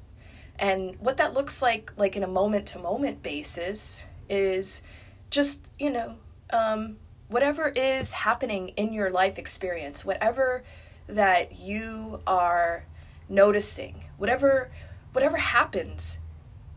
And 0.60 0.96
what 1.00 1.17
that 1.17 1.34
looks 1.34 1.62
like 1.62 1.91
like 1.98 2.15
in 2.15 2.24
a 2.24 2.27
moment 2.27 2.65
to 2.67 2.79
moment 2.79 3.22
basis 3.22 4.06
is 4.29 4.84
just 5.29 5.67
you 5.77 5.89
know 5.89 6.15
um, 6.51 6.98
whatever 7.27 7.69
is 7.75 8.12
happening 8.13 8.69
in 8.69 8.93
your 8.93 9.10
life 9.10 9.38
experience 9.38 10.05
whatever 10.05 10.63
that 11.07 11.57
you 11.60 12.19
are 12.25 12.86
noticing 13.29 14.05
whatever 14.17 14.69
whatever 15.12 15.38
happens 15.38 16.19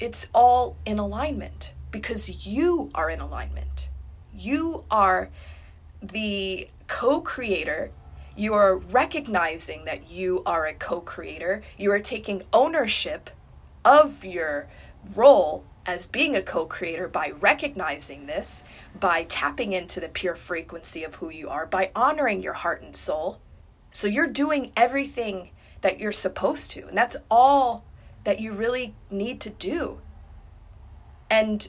it's 0.01 0.29
all 0.33 0.77
in 0.87 0.99
alignment 0.99 1.75
because 1.91 2.47
you 2.47 2.91
are 2.95 3.11
in 3.11 3.21
alignment. 3.21 3.91
You 4.33 4.85
are 4.91 5.31
the 6.03 6.69
co-creator. 6.87 7.93
You 8.37 8.55
are 8.55 8.77
recognizing 8.77 9.85
that 9.85 10.11
you 10.11 10.43
are 10.47 10.67
a 10.67 10.75
co-creator. 10.75 11.63
You 11.77 11.93
are 11.93 12.01
taking 12.01 12.43
ownership 12.53 13.31
of 13.85 14.25
your 14.25 14.69
role 15.15 15.65
as 15.91 16.07
being 16.07 16.35
a 16.35 16.43
co 16.43 16.67
creator 16.67 17.09
by 17.09 17.33
recognizing 17.41 18.27
this, 18.27 18.65
by 18.99 19.25
tapping 19.25 19.73
into 19.73 20.01
the 20.01 20.09
pure 20.09 20.35
frequency 20.35 21.05
of 21.05 21.17
who 21.17 21.31
you 21.31 21.49
are, 21.49 21.67
by 21.67 21.91
honoring 21.95 22.43
your 22.43 22.55
heart 22.55 22.83
and 22.83 22.97
soul. 22.97 23.41
So 23.91 24.09
you're 24.09 24.27
doing 24.27 24.73
everything 24.77 25.51
that 25.81 25.99
you're 25.99 26.13
supposed 26.13 26.71
to. 26.73 26.87
And 26.87 26.97
that's 26.97 27.17
all 27.31 27.85
that 28.25 28.41
you 28.41 28.53
really 28.53 28.95
need 29.11 29.41
to 29.41 29.51
do. 29.51 30.01
And 31.29 31.69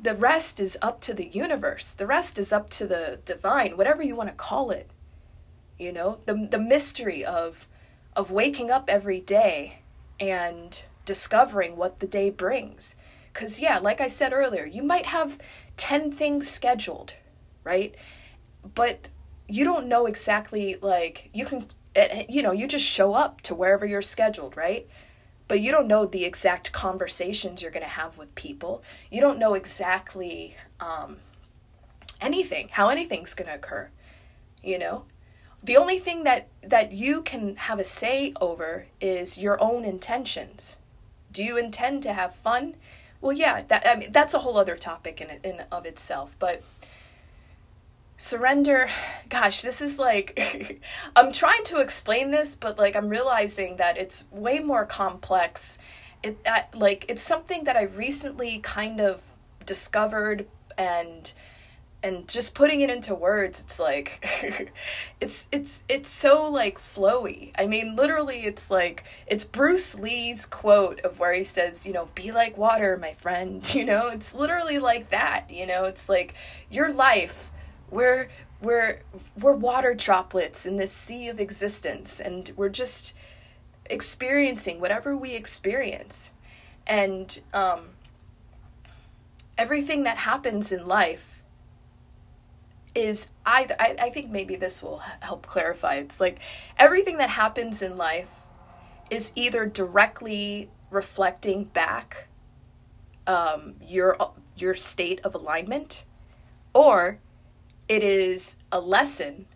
the 0.00 0.14
rest 0.14 0.60
is 0.60 0.76
up 0.82 1.00
to 1.02 1.14
the 1.14 1.26
universe. 1.26 1.94
The 1.94 2.06
rest 2.06 2.38
is 2.38 2.52
up 2.52 2.68
to 2.70 2.86
the 2.86 3.20
divine, 3.24 3.76
whatever 3.76 4.02
you 4.02 4.16
want 4.16 4.28
to 4.28 4.34
call 4.34 4.70
it. 4.70 4.90
You 5.78 5.92
know, 5.92 6.18
the 6.26 6.48
the 6.50 6.58
mystery 6.58 7.24
of 7.24 7.66
of 8.14 8.30
waking 8.30 8.70
up 8.70 8.88
every 8.88 9.20
day 9.20 9.80
and 10.18 10.84
discovering 11.06 11.76
what 11.76 12.00
the 12.00 12.06
day 12.06 12.28
brings. 12.28 12.96
Cuz 13.32 13.60
yeah, 13.60 13.78
like 13.78 14.00
I 14.00 14.08
said 14.08 14.34
earlier, 14.34 14.66
you 14.66 14.82
might 14.82 15.06
have 15.06 15.38
10 15.76 16.12
things 16.12 16.50
scheduled, 16.50 17.14
right? 17.64 17.94
But 18.74 19.08
you 19.48 19.64
don't 19.64 19.88
know 19.88 20.04
exactly 20.04 20.76
like 20.82 21.30
you 21.32 21.46
can 21.46 21.70
eh, 21.94 22.08
eh, 22.10 22.26
you 22.28 22.42
know, 22.42 22.52
you 22.52 22.66
just 22.66 22.84
show 22.84 23.14
up 23.14 23.40
to 23.42 23.54
wherever 23.54 23.86
you're 23.86 24.02
scheduled, 24.02 24.56
right? 24.56 24.86
But 25.48 25.60
you 25.60 25.72
don't 25.72 25.86
know 25.86 26.04
the 26.04 26.24
exact 26.24 26.72
conversations 26.72 27.62
you're 27.62 27.70
going 27.70 27.84
to 27.84 27.88
have 27.88 28.18
with 28.18 28.34
people. 28.34 28.82
You 29.10 29.20
don't 29.20 29.38
know 29.38 29.54
exactly 29.54 30.56
um, 30.80 31.18
anything, 32.20 32.68
how 32.72 32.88
anything's 32.88 33.32
going 33.32 33.48
to 33.48 33.54
occur, 33.54 33.90
you 34.62 34.78
know? 34.78 35.04
the 35.66 35.76
only 35.76 35.98
thing 35.98 36.24
that 36.24 36.48
that 36.62 36.92
you 36.92 37.22
can 37.22 37.56
have 37.56 37.80
a 37.80 37.84
say 37.84 38.32
over 38.40 38.86
is 39.00 39.36
your 39.36 39.60
own 39.60 39.84
intentions 39.84 40.76
do 41.36 41.44
you 41.44 41.58
intend 41.58 42.02
to 42.02 42.14
have 42.14 42.34
fun? 42.34 42.76
Well 43.20 43.34
yeah 43.34 43.62
that 43.68 43.86
I 43.86 43.96
mean, 43.96 44.10
that's 44.10 44.32
a 44.32 44.38
whole 44.38 44.56
other 44.56 44.76
topic 44.76 45.20
in 45.20 45.28
in 45.44 45.64
of 45.70 45.84
itself 45.84 46.34
but 46.38 46.62
surrender 48.16 48.88
gosh 49.28 49.60
this 49.60 49.82
is 49.82 49.98
like 49.98 50.80
i'm 51.16 51.30
trying 51.30 51.62
to 51.64 51.80
explain 51.80 52.30
this 52.30 52.56
but 52.56 52.78
like 52.78 52.96
i'm 52.96 53.10
realizing 53.10 53.76
that 53.76 53.98
it's 53.98 54.24
way 54.30 54.58
more 54.58 54.86
complex. 54.86 55.78
It 56.22 56.38
like 56.74 57.04
it's 57.10 57.22
something 57.22 57.64
that 57.64 57.76
i 57.76 57.82
recently 57.82 58.58
kind 58.60 59.00
of 59.00 59.22
discovered 59.66 60.46
and 60.78 61.32
and 62.06 62.28
just 62.28 62.54
putting 62.54 62.82
it 62.82 62.88
into 62.88 63.14
words 63.14 63.60
it's 63.60 63.80
like 63.80 64.24
it's 65.20 65.48
it's 65.50 65.84
it's 65.88 66.08
so 66.08 66.48
like 66.48 66.78
flowy. 66.78 67.50
I 67.58 67.66
mean 67.66 67.96
literally 67.96 68.44
it's 68.44 68.70
like 68.70 69.02
it's 69.26 69.44
bruce 69.44 69.98
lee's 69.98 70.46
quote 70.46 71.00
of 71.00 71.18
where 71.18 71.34
he 71.34 71.42
says 71.42 71.84
you 71.84 71.92
know 71.92 72.08
be 72.14 72.30
like 72.30 72.56
water 72.56 72.96
my 72.96 73.12
friend 73.12 73.62
you 73.74 73.84
know? 73.84 74.08
It's 74.08 74.32
literally 74.34 74.78
like 74.78 75.10
that 75.10 75.50
you 75.50 75.66
know? 75.66 75.84
It's 75.84 76.08
like 76.08 76.34
your 76.70 76.92
life 76.92 77.50
we're 77.90 78.28
we're 78.62 79.02
we're 79.38 79.52
water 79.52 79.92
droplets 79.92 80.64
in 80.64 80.76
this 80.76 80.92
sea 80.92 81.28
of 81.28 81.40
existence 81.40 82.20
and 82.20 82.52
we're 82.56 82.68
just 82.68 83.16
experiencing 83.90 84.80
whatever 84.80 85.16
we 85.16 85.34
experience. 85.34 86.32
And 86.86 87.40
um 87.52 87.80
everything 89.58 90.04
that 90.04 90.18
happens 90.18 90.70
in 90.70 90.86
life 90.86 91.35
is 92.96 93.30
either 93.44 93.76
I, 93.78 93.94
I 94.00 94.10
think 94.10 94.30
maybe 94.30 94.56
this 94.56 94.82
will 94.82 95.02
help 95.20 95.46
clarify. 95.46 95.96
It's 95.96 96.20
like 96.20 96.40
everything 96.78 97.18
that 97.18 97.30
happens 97.30 97.82
in 97.82 97.96
life 97.96 98.30
is 99.10 99.32
either 99.36 99.66
directly 99.66 100.70
reflecting 100.90 101.64
back 101.64 102.28
um, 103.26 103.74
your 103.80 104.16
your 104.56 104.74
state 104.74 105.20
of 105.22 105.34
alignment 105.34 106.04
or 106.72 107.18
it 107.88 108.02
is 108.02 108.58
a 108.72 108.80
lesson 108.80 109.46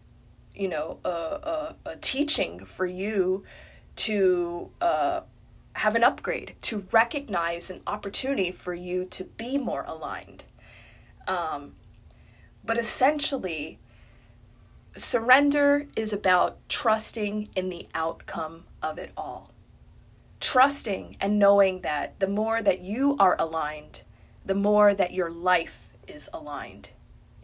you 0.55 0.69
know 0.69 0.99
a, 1.05 1.09
a, 1.09 1.77
a 1.87 1.97
teaching 1.97 2.65
for 2.65 2.85
you 2.85 3.45
to 3.97 4.71
uh, 4.81 5.21
have 5.75 5.95
an 5.95 6.05
upgrade 6.05 6.55
to 6.63 6.87
recognize 6.91 7.71
an 7.71 7.81
opportunity 7.87 8.51
for 8.51 8.75
you 8.75 9.05
to 9.07 9.25
be 9.25 9.57
more 9.57 9.85
aligned. 9.87 10.45
Um, 11.29 11.75
but 12.65 12.79
essentially, 12.79 13.79
surrender 14.95 15.87
is 15.97 16.13
about 16.13 16.59
trusting 16.69 17.49
in 17.57 17.69
the 17.69 17.89
outcome 17.95 18.65
of 18.83 18.99
it 18.99 19.13
all. 19.17 19.51
Trusting 20.41 21.17
and 21.21 21.39
knowing 21.39 21.83
that 21.83 22.19
the 22.19 22.29
more 22.29 22.63
that 22.63 22.81
you 22.81 23.17
are 23.19 23.37
aligned, 23.39 24.03
the 24.45 24.55
more 24.55 24.95
that 24.95 25.13
your 25.13 25.31
life 25.31 25.89
is 26.07 26.29
aligned 26.33 26.91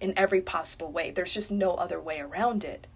in 0.00 0.12
every 0.16 0.40
possible 0.40 0.90
way. 0.90 1.10
There's 1.10 1.34
just 1.34 1.50
no 1.50 1.74
other 1.74 2.00
way 2.00 2.20
around 2.20 2.64
it. 2.64 2.86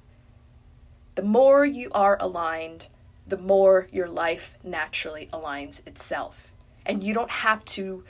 The 1.14 1.22
more 1.22 1.64
you 1.64 1.90
are 1.92 2.16
aligned, 2.20 2.88
the 3.26 3.38
more 3.38 3.88
your 3.92 4.08
life 4.08 4.56
naturally 4.64 5.28
aligns 5.32 5.86
itself. 5.86 6.52
And 6.84 7.02
you 7.02 7.14
don't 7.14 7.30
have 7.30 7.64
to 7.66 8.04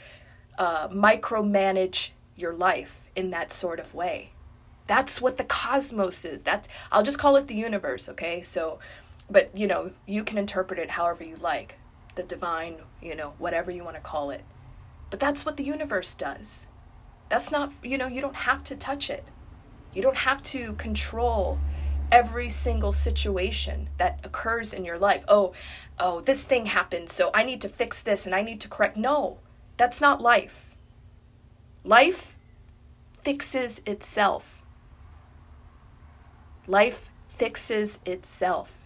uh, 0.59 0.89
micromanage 0.89 2.11
your 2.41 2.55
life 2.55 3.03
in 3.15 3.31
that 3.31 3.53
sort 3.53 3.79
of 3.79 3.95
way. 3.95 4.33
That's 4.87 5.21
what 5.21 5.37
the 5.37 5.45
cosmos 5.45 6.25
is. 6.25 6.43
That's 6.43 6.69
I'll 6.91 7.03
just 7.03 7.19
call 7.19 7.37
it 7.37 7.47
the 7.47 7.55
universe, 7.55 8.09
okay? 8.09 8.43
So 8.43 8.79
but 9.31 9.57
you 9.57 9.67
know, 9.67 9.93
you 10.07 10.25
can 10.25 10.39
interpret 10.39 10.79
it 10.79 10.91
however 10.91 11.23
you 11.23 11.37
like. 11.37 11.79
The 12.17 12.23
divine, 12.25 12.79
you 13.01 13.15
know, 13.15 13.35
whatever 13.39 13.71
you 13.71 13.85
want 13.85 13.97
to 13.97 14.03
call 14.03 14.31
it. 14.31 14.45
But 15.11 15.21
that's 15.21 15.47
what 15.47 15.57
the 15.57 15.65
universe 15.65 16.15
does. 16.15 16.67
That's 17.29 17.53
not, 17.53 17.73
you 17.83 17.97
know, 17.97 18.09
you 18.09 18.21
don't 18.21 18.37
have 18.37 18.65
to 18.65 18.77
touch 18.77 19.09
it. 19.09 19.25
You 19.95 20.03
don't 20.03 20.19
have 20.19 20.43
to 20.45 20.73
control 20.75 21.59
every 22.11 22.49
single 22.49 22.93
situation 22.93 23.89
that 23.99 24.21
occurs 24.25 24.75
in 24.75 24.85
your 24.85 24.99
life. 24.99 25.25
Oh, 25.29 25.53
oh, 25.99 26.21
this 26.21 26.43
thing 26.45 26.67
happened, 26.67 27.09
so 27.09 27.31
I 27.33 27.45
need 27.45 27.61
to 27.61 27.69
fix 27.69 28.03
this 28.03 28.27
and 28.27 28.35
I 28.35 28.43
need 28.43 28.61
to 28.63 28.69
correct. 28.69 28.97
No, 28.97 29.39
that's 29.77 30.01
not 30.01 30.21
life. 30.21 30.70
Life 31.85 32.37
fixes 33.23 33.81
itself. 33.87 34.63
Life 36.67 37.11
fixes 37.29 38.01
itself. 38.05 38.83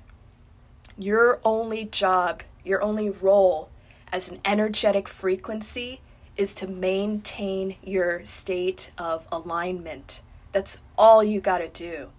Your 0.97 1.41
only 1.45 1.85
job, 1.87 2.45
your 2.65 2.81
only 2.83 3.11
role 3.11 3.69
as 4.13 4.31
an 4.31 4.41
energetic 4.45 5.09
frequency 5.09 6.03
is 6.37 6.55
to 6.55 6.69
maintain 6.69 7.75
your 7.83 8.25
state 8.25 8.93
of 8.97 9.27
alignment. 9.33 10.23
That's 10.53 10.81
all 10.97 11.25
you 11.25 11.41
got 11.41 11.59
to 11.59 11.69
do. 11.69 12.11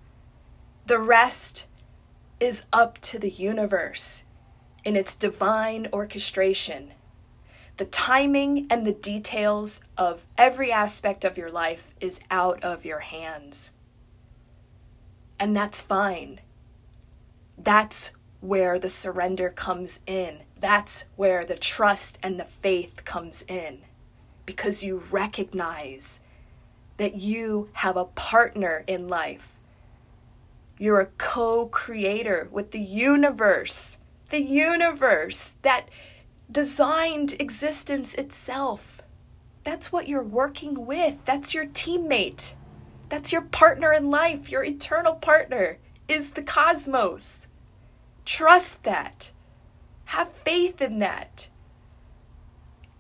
The 0.88 1.00
rest 1.00 1.67
is 2.41 2.65
up 2.74 3.00
to 3.00 3.17
the 3.17 3.32
universe 3.32 4.25
in 4.84 4.98
its 4.98 5.15
divine 5.15 5.88
orchestration 5.94 6.91
the 7.77 7.86
timing 7.86 8.67
and 8.70 8.88
the 8.88 8.94
details 8.94 9.84
of 9.98 10.25
every 10.38 10.72
aspect 10.72 11.25
of 11.25 11.38
your 11.38 11.51
life 11.51 11.94
is 12.00 12.22
out 12.32 12.63
of 12.63 12.86
your 12.86 13.00
hands. 13.00 13.74
And 15.39 15.55
that's 15.55 15.82
fine. 15.82 16.39
That's 17.58 18.13
where 18.39 18.79
the 18.79 18.89
surrender 18.89 19.50
comes 19.50 20.00
in. 20.08 20.39
That's 20.58 21.05
where 21.17 21.44
the 21.44 21.58
trust 21.58 22.17
and 22.24 22.39
the 22.39 22.46
faith 22.46 23.03
comes 23.03 23.44
in. 23.48 23.79
Because 24.46 24.84
you 24.84 25.03
recognize 25.12 26.22
that 26.98 27.15
you 27.15 27.70
have 27.74 27.98
a 27.98 28.05
partner 28.05 28.86
in 28.88 29.10
life. 29.10 29.53
You're 30.77 31.01
a 31.01 31.08
co 31.17 31.67
creator 31.67 32.48
with 32.51 32.72
the 32.72 32.79
universe, 32.79 33.98
the 34.29 34.41
universe 34.41 35.55
that 35.62 35.89
designed 36.51 37.35
existence 37.39 38.13
itself. 38.15 39.01
That's 39.63 39.91
what 39.91 40.07
you're 40.07 40.23
working 40.23 40.85
with. 40.85 41.25
That's 41.25 41.53
your 41.53 41.65
teammate. 41.65 42.53
That's 43.09 43.31
your 43.31 43.41
partner 43.41 43.93
in 43.93 44.09
life. 44.09 44.49
Your 44.49 44.63
eternal 44.63 45.15
partner 45.15 45.79
is 46.07 46.31
the 46.31 46.43
cosmos. 46.43 47.47
Trust 48.25 48.83
that. 48.83 49.31
Have 50.05 50.31
faith 50.33 50.81
in 50.81 50.99
that. 50.99 51.49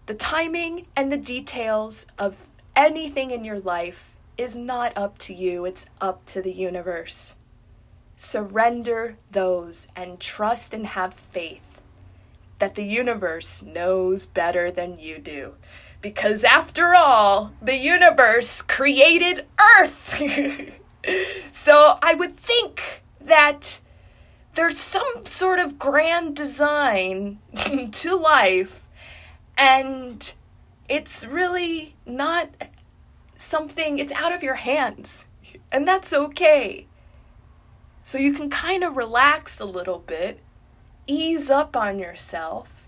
The 0.07 0.15
timing 0.15 0.87
and 0.95 1.11
the 1.11 1.17
details 1.17 2.07
of 2.17 2.47
anything 2.75 3.31
in 3.31 3.43
your 3.43 3.59
life 3.59 4.15
is 4.37 4.55
not 4.55 4.95
up 4.97 5.17
to 5.17 5.33
you, 5.33 5.65
it's 5.65 5.89
up 6.01 6.25
to 6.25 6.41
the 6.41 6.51
universe. 6.51 7.35
Surrender 8.15 9.17
those 9.31 9.87
and 9.95 10.19
trust 10.19 10.73
and 10.73 10.87
have 10.87 11.13
faith 11.13 11.74
that 12.59 12.75
the 12.75 12.85
universe 12.85 13.63
knows 13.63 14.25
better 14.25 14.71
than 14.71 14.99
you 14.99 15.19
do. 15.19 15.55
Because 16.01 16.43
after 16.43 16.95
all, 16.95 17.53
the 17.61 17.75
universe 17.75 18.61
created 18.61 19.45
Earth. 19.59 20.21
so 21.51 21.97
I 22.01 22.13
would 22.13 22.31
think 22.31 23.03
that 23.19 23.81
there's 24.55 24.77
some 24.77 25.25
sort 25.25 25.59
of 25.59 25.77
grand 25.77 26.35
design 26.35 27.39
to 27.91 28.15
life, 28.15 28.87
and 29.57 30.33
it's 30.87 31.25
really 31.25 31.95
not 32.05 32.49
something, 33.35 33.99
it's 33.99 34.13
out 34.13 34.33
of 34.33 34.43
your 34.43 34.55
hands. 34.55 35.25
And 35.71 35.87
that's 35.87 36.13
okay. 36.13 36.87
So 38.03 38.17
you 38.17 38.33
can 38.33 38.49
kind 38.49 38.83
of 38.83 38.95
relax 38.95 39.59
a 39.59 39.65
little 39.65 39.99
bit, 39.99 40.39
ease 41.07 41.49
up 41.49 41.75
on 41.75 41.99
yourself. 41.99 42.87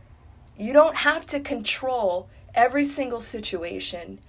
You 0.57 0.74
don't 0.74 0.97
have 0.97 1.25
to 1.27 1.39
control 1.39 2.29
every 2.55 2.83
single 2.83 3.19
situation. 3.19 4.19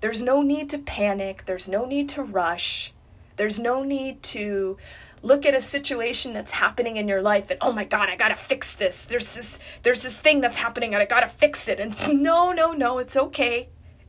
There's 0.00 0.22
no 0.22 0.42
need 0.42 0.70
to 0.70 0.78
panic, 0.78 1.44
there's 1.46 1.68
no 1.68 1.84
need 1.84 2.08
to 2.10 2.22
rush, 2.22 2.92
there's 3.36 3.58
no 3.58 3.82
need 3.82 4.22
to 4.24 4.76
look 5.22 5.46
at 5.46 5.54
a 5.54 5.60
situation 5.60 6.32
that's 6.32 6.52
happening 6.52 6.96
in 6.96 7.06
your 7.06 7.22
life 7.22 7.48
and 7.48 7.58
oh 7.60 7.72
my 7.72 7.84
god 7.84 8.08
i 8.08 8.16
gotta 8.16 8.34
fix 8.34 8.74
this. 8.74 9.04
There's 9.04 9.32
this 9.34 9.60
there's 9.82 10.02
this 10.02 10.20
thing 10.20 10.40
that's 10.40 10.58
happening 10.58 10.94
and 10.94 11.02
i 11.02 11.06
gotta 11.06 11.28
fix 11.28 11.68
it. 11.68 11.78
And 11.78 11.96
no 12.22 12.52
no 12.52 12.72
no 12.72 12.98
it's 12.98 13.16
okay. 13.16 13.68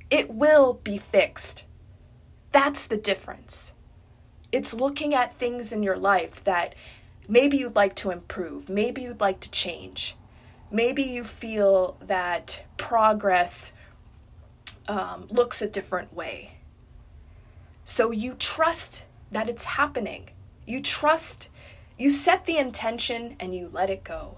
It 0.09 0.31
will 0.31 0.73
be 0.83 0.97
fixed. 0.97 1.65
That's 2.51 2.88
the 2.88 2.97
difference. 2.97 3.73
It's 4.51 4.73
looking 4.73 5.15
at 5.15 5.33
things 5.33 5.73
in 5.73 5.81
your 5.81 5.97
life 5.97 6.43
that 6.43 6.75
maybe 7.27 7.57
you'd 7.57 7.75
like 7.75 7.95
to 7.95 8.11
improve 8.11 8.69
maybe 8.69 9.01
you'd 9.01 9.21
like 9.21 9.39
to 9.39 9.49
change 9.51 10.15
maybe 10.73 11.03
you 11.03 11.23
feel 11.23 11.95
that 12.01 12.65
progress 12.77 13.73
um, 14.87 15.27
looks 15.29 15.61
a 15.61 15.69
different 15.69 16.13
way. 16.13 16.57
So 17.85 18.11
you 18.11 18.33
trust 18.33 19.05
that 19.31 19.47
it's 19.47 19.65
happening. 19.65 20.29
You 20.65 20.81
trust, 20.81 21.49
you 21.97 22.09
set 22.09 22.45
the 22.45 22.57
intention 22.57 23.35
and 23.39 23.55
you 23.55 23.69
let 23.71 23.89
it 23.89 24.03
go. 24.03 24.37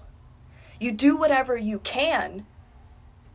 You 0.78 0.92
do 0.92 1.16
whatever 1.16 1.56
you 1.56 1.78
can. 1.80 2.46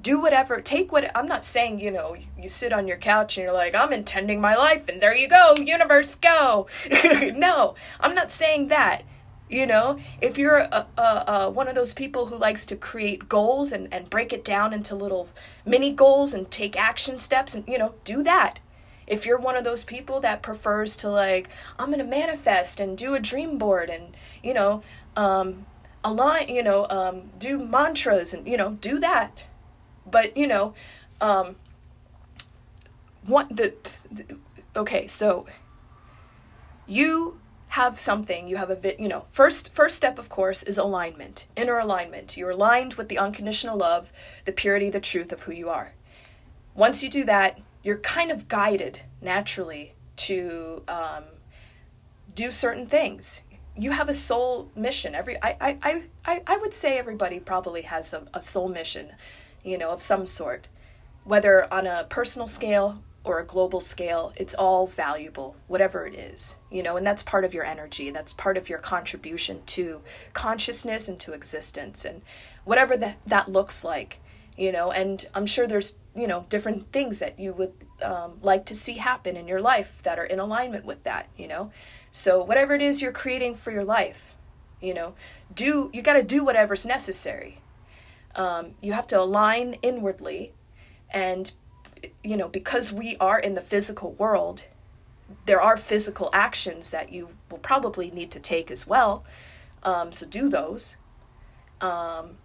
Do 0.01 0.19
whatever, 0.19 0.61
take 0.61 0.91
what, 0.91 1.15
I'm 1.15 1.27
not 1.27 1.45
saying, 1.45 1.79
you 1.79 1.91
know, 1.91 2.15
you 2.35 2.49
sit 2.49 2.73
on 2.73 2.87
your 2.87 2.97
couch 2.97 3.37
and 3.37 3.43
you're 3.45 3.53
like, 3.53 3.75
I'm 3.75 3.93
intending 3.93 4.41
my 4.41 4.55
life 4.55 4.89
and 4.89 4.99
there 4.99 5.15
you 5.15 5.29
go, 5.29 5.53
universe, 5.59 6.15
go. 6.15 6.65
no, 7.35 7.75
I'm 7.99 8.15
not 8.15 8.31
saying 8.31 8.67
that. 8.67 9.03
You 9.51 9.67
know, 9.67 9.97
if 10.21 10.37
you're 10.37 10.59
a, 10.59 10.87
a, 10.97 11.01
a, 11.01 11.49
one 11.49 11.67
of 11.67 11.75
those 11.75 11.93
people 11.93 12.27
who 12.27 12.37
likes 12.37 12.65
to 12.67 12.77
create 12.77 13.27
goals 13.27 13.73
and, 13.73 13.93
and 13.93 14.09
break 14.09 14.31
it 14.31 14.45
down 14.45 14.73
into 14.73 14.95
little 14.95 15.27
mini 15.65 15.91
goals 15.91 16.33
and 16.33 16.49
take 16.49 16.79
action 16.79 17.19
steps, 17.19 17.53
and, 17.53 17.67
you 17.67 17.77
know, 17.77 17.93
do 18.05 18.23
that. 18.23 18.59
If 19.07 19.25
you're 19.25 19.37
one 19.37 19.57
of 19.57 19.65
those 19.65 19.83
people 19.83 20.21
that 20.21 20.41
prefers 20.41 20.95
to, 20.97 21.09
like, 21.09 21.49
I'm 21.77 21.91
to 21.91 22.03
manifest 22.05 22.79
and 22.79 22.97
do 22.97 23.13
a 23.13 23.19
dream 23.19 23.57
board 23.57 23.89
and, 23.89 24.15
you 24.41 24.53
know, 24.53 24.83
um, 25.17 25.65
align, 26.01 26.47
you 26.47 26.63
know, 26.63 26.87
um, 26.89 27.23
do 27.37 27.59
mantras 27.59 28.33
and, 28.33 28.47
you 28.47 28.55
know, 28.55 28.77
do 28.79 28.99
that. 28.99 29.47
But, 30.09 30.37
you 30.37 30.47
know, 30.47 30.73
um, 31.19 31.57
what 33.25 33.49
the, 33.49 33.73
the 34.09 34.37
okay, 34.77 35.07
so 35.07 35.45
you 36.87 37.40
have 37.71 37.97
something 37.97 38.49
you 38.49 38.57
have 38.57 38.69
a 38.69 38.75
bit 38.75 38.99
you 38.99 39.07
know 39.07 39.25
first 39.29 39.71
first 39.71 39.95
step 39.95 40.19
of 40.19 40.27
course 40.27 40.61
is 40.61 40.77
alignment 40.77 41.47
inner 41.55 41.79
alignment. 41.79 42.35
You're 42.35 42.49
aligned 42.49 42.95
with 42.95 43.07
the 43.07 43.17
unconditional 43.17 43.77
love 43.77 44.11
the 44.43 44.51
purity 44.51 44.89
the 44.89 44.99
truth 44.99 45.31
of 45.31 45.43
who 45.43 45.53
you 45.53 45.69
are. 45.69 45.93
Once 46.75 47.01
you 47.01 47.09
do 47.09 47.23
that 47.23 47.59
you're 47.81 47.99
kind 47.99 48.29
of 48.29 48.49
guided 48.49 49.03
naturally 49.21 49.93
to 50.17 50.83
um, 50.87 51.23
do 52.35 52.51
certain 52.51 52.85
things. 52.85 53.41
You 53.77 53.91
have 53.91 54.09
a 54.09 54.13
soul 54.13 54.69
mission. 54.75 55.15
Every 55.15 55.41
I, 55.41 55.55
I 55.81 56.03
i 56.25 56.43
i 56.45 56.57
would 56.57 56.73
say 56.73 56.97
everybody 56.97 57.39
probably 57.39 57.83
has 57.83 58.13
a, 58.13 58.27
a 58.33 58.41
soul 58.41 58.67
mission 58.67 59.13
you 59.63 59.77
know 59.77 59.91
of 59.91 60.01
some 60.01 60.25
sort. 60.25 60.67
Whether 61.23 61.73
on 61.73 61.87
a 61.87 62.05
personal 62.09 62.47
scale 62.47 63.01
or 63.23 63.39
a 63.39 63.45
global 63.45 63.79
scale, 63.79 64.33
it's 64.35 64.55
all 64.55 64.87
valuable, 64.87 65.55
whatever 65.67 66.07
it 66.07 66.15
is, 66.15 66.57
you 66.71 66.81
know, 66.81 66.97
and 66.97 67.05
that's 67.05 67.21
part 67.21 67.45
of 67.45 67.53
your 67.53 67.63
energy. 67.63 68.09
That's 68.09 68.33
part 68.33 68.57
of 68.57 68.67
your 68.67 68.79
contribution 68.79 69.61
to 69.67 70.01
consciousness 70.33 71.07
and 71.07 71.19
to 71.19 71.33
existence 71.33 72.03
and 72.03 72.23
whatever 72.65 72.97
that, 72.97 73.19
that 73.27 73.51
looks 73.51 73.83
like, 73.83 74.19
you 74.57 74.71
know, 74.71 74.91
and 74.91 75.23
I'm 75.35 75.45
sure 75.45 75.67
there's, 75.67 75.99
you 76.15 76.27
know, 76.27 76.45
different 76.49 76.91
things 76.91 77.19
that 77.19 77.39
you 77.39 77.53
would 77.53 77.73
um, 78.01 78.39
like 78.41 78.65
to 78.65 78.75
see 78.75 78.93
happen 78.93 79.37
in 79.37 79.47
your 79.47 79.61
life 79.61 80.01
that 80.03 80.17
are 80.17 80.25
in 80.25 80.39
alignment 80.39 80.85
with 80.85 81.03
that, 81.03 81.29
you 81.37 81.47
know. 81.47 81.71
So 82.09 82.43
whatever 82.43 82.73
it 82.73 82.81
is 82.81 83.01
you're 83.03 83.11
creating 83.11 83.55
for 83.55 83.71
your 83.71 83.85
life, 83.85 84.33
you 84.81 84.95
know, 84.95 85.13
do, 85.53 85.91
you 85.93 86.01
got 86.01 86.13
to 86.13 86.23
do 86.23 86.43
whatever's 86.43 86.87
necessary. 86.87 87.59
Um, 88.35 88.71
you 88.81 88.93
have 88.93 89.07
to 89.07 89.19
align 89.19 89.75
inwardly 89.81 90.53
and 91.11 91.51
you 92.23 92.37
know, 92.37 92.47
because 92.47 92.91
we 92.91 93.17
are 93.17 93.39
in 93.39 93.55
the 93.55 93.61
physical 93.61 94.13
world, 94.13 94.65
there 95.45 95.61
are 95.61 95.77
physical 95.77 96.29
actions 96.33 96.91
that 96.91 97.11
you 97.11 97.29
will 97.49 97.57
probably 97.57 98.11
need 98.11 98.31
to 98.31 98.39
take 98.39 98.69
as 98.71 98.87
well. 98.87 99.23
Um, 99.83 100.11
so 100.11 100.25
do 100.25 100.49
those. 100.49 100.97
Um, 101.79 102.37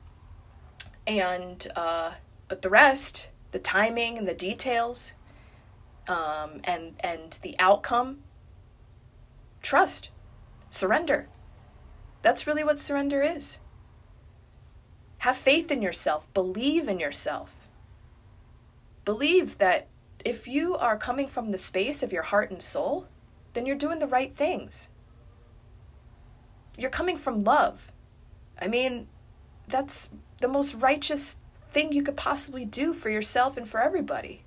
and, 1.06 1.66
uh, 1.76 2.12
but 2.48 2.62
the 2.62 2.70
rest, 2.70 3.30
the 3.52 3.58
timing 3.58 4.18
and 4.18 4.26
the 4.26 4.34
details, 4.34 5.12
um, 6.08 6.60
and, 6.64 6.94
and 7.00 7.38
the 7.42 7.56
outcome, 7.58 8.22
trust, 9.62 10.10
surrender. 10.68 11.28
That's 12.22 12.46
really 12.46 12.64
what 12.64 12.78
surrender 12.78 13.22
is. 13.22 13.60
Have 15.18 15.36
faith 15.36 15.70
in 15.70 15.82
yourself, 15.82 16.32
believe 16.34 16.88
in 16.88 16.98
yourself 16.98 17.65
believe 19.06 19.56
that 19.56 19.86
if 20.22 20.46
you 20.46 20.76
are 20.76 20.98
coming 20.98 21.28
from 21.28 21.50
the 21.50 21.58
space 21.58 22.02
of 22.02 22.12
your 22.12 22.24
heart 22.24 22.50
and 22.50 22.60
soul, 22.60 23.06
then 23.54 23.64
you're 23.64 23.76
doing 23.76 24.00
the 24.00 24.06
right 24.06 24.34
things. 24.34 24.90
You're 26.76 26.90
coming 26.90 27.16
from 27.16 27.44
love. 27.44 27.90
I 28.60 28.66
mean, 28.66 29.06
that's 29.68 30.10
the 30.40 30.48
most 30.48 30.74
righteous 30.74 31.38
thing 31.72 31.92
you 31.92 32.02
could 32.02 32.16
possibly 32.16 32.64
do 32.64 32.92
for 32.92 33.08
yourself 33.08 33.56
and 33.56 33.66
for 33.66 33.80
everybody. 33.80 34.42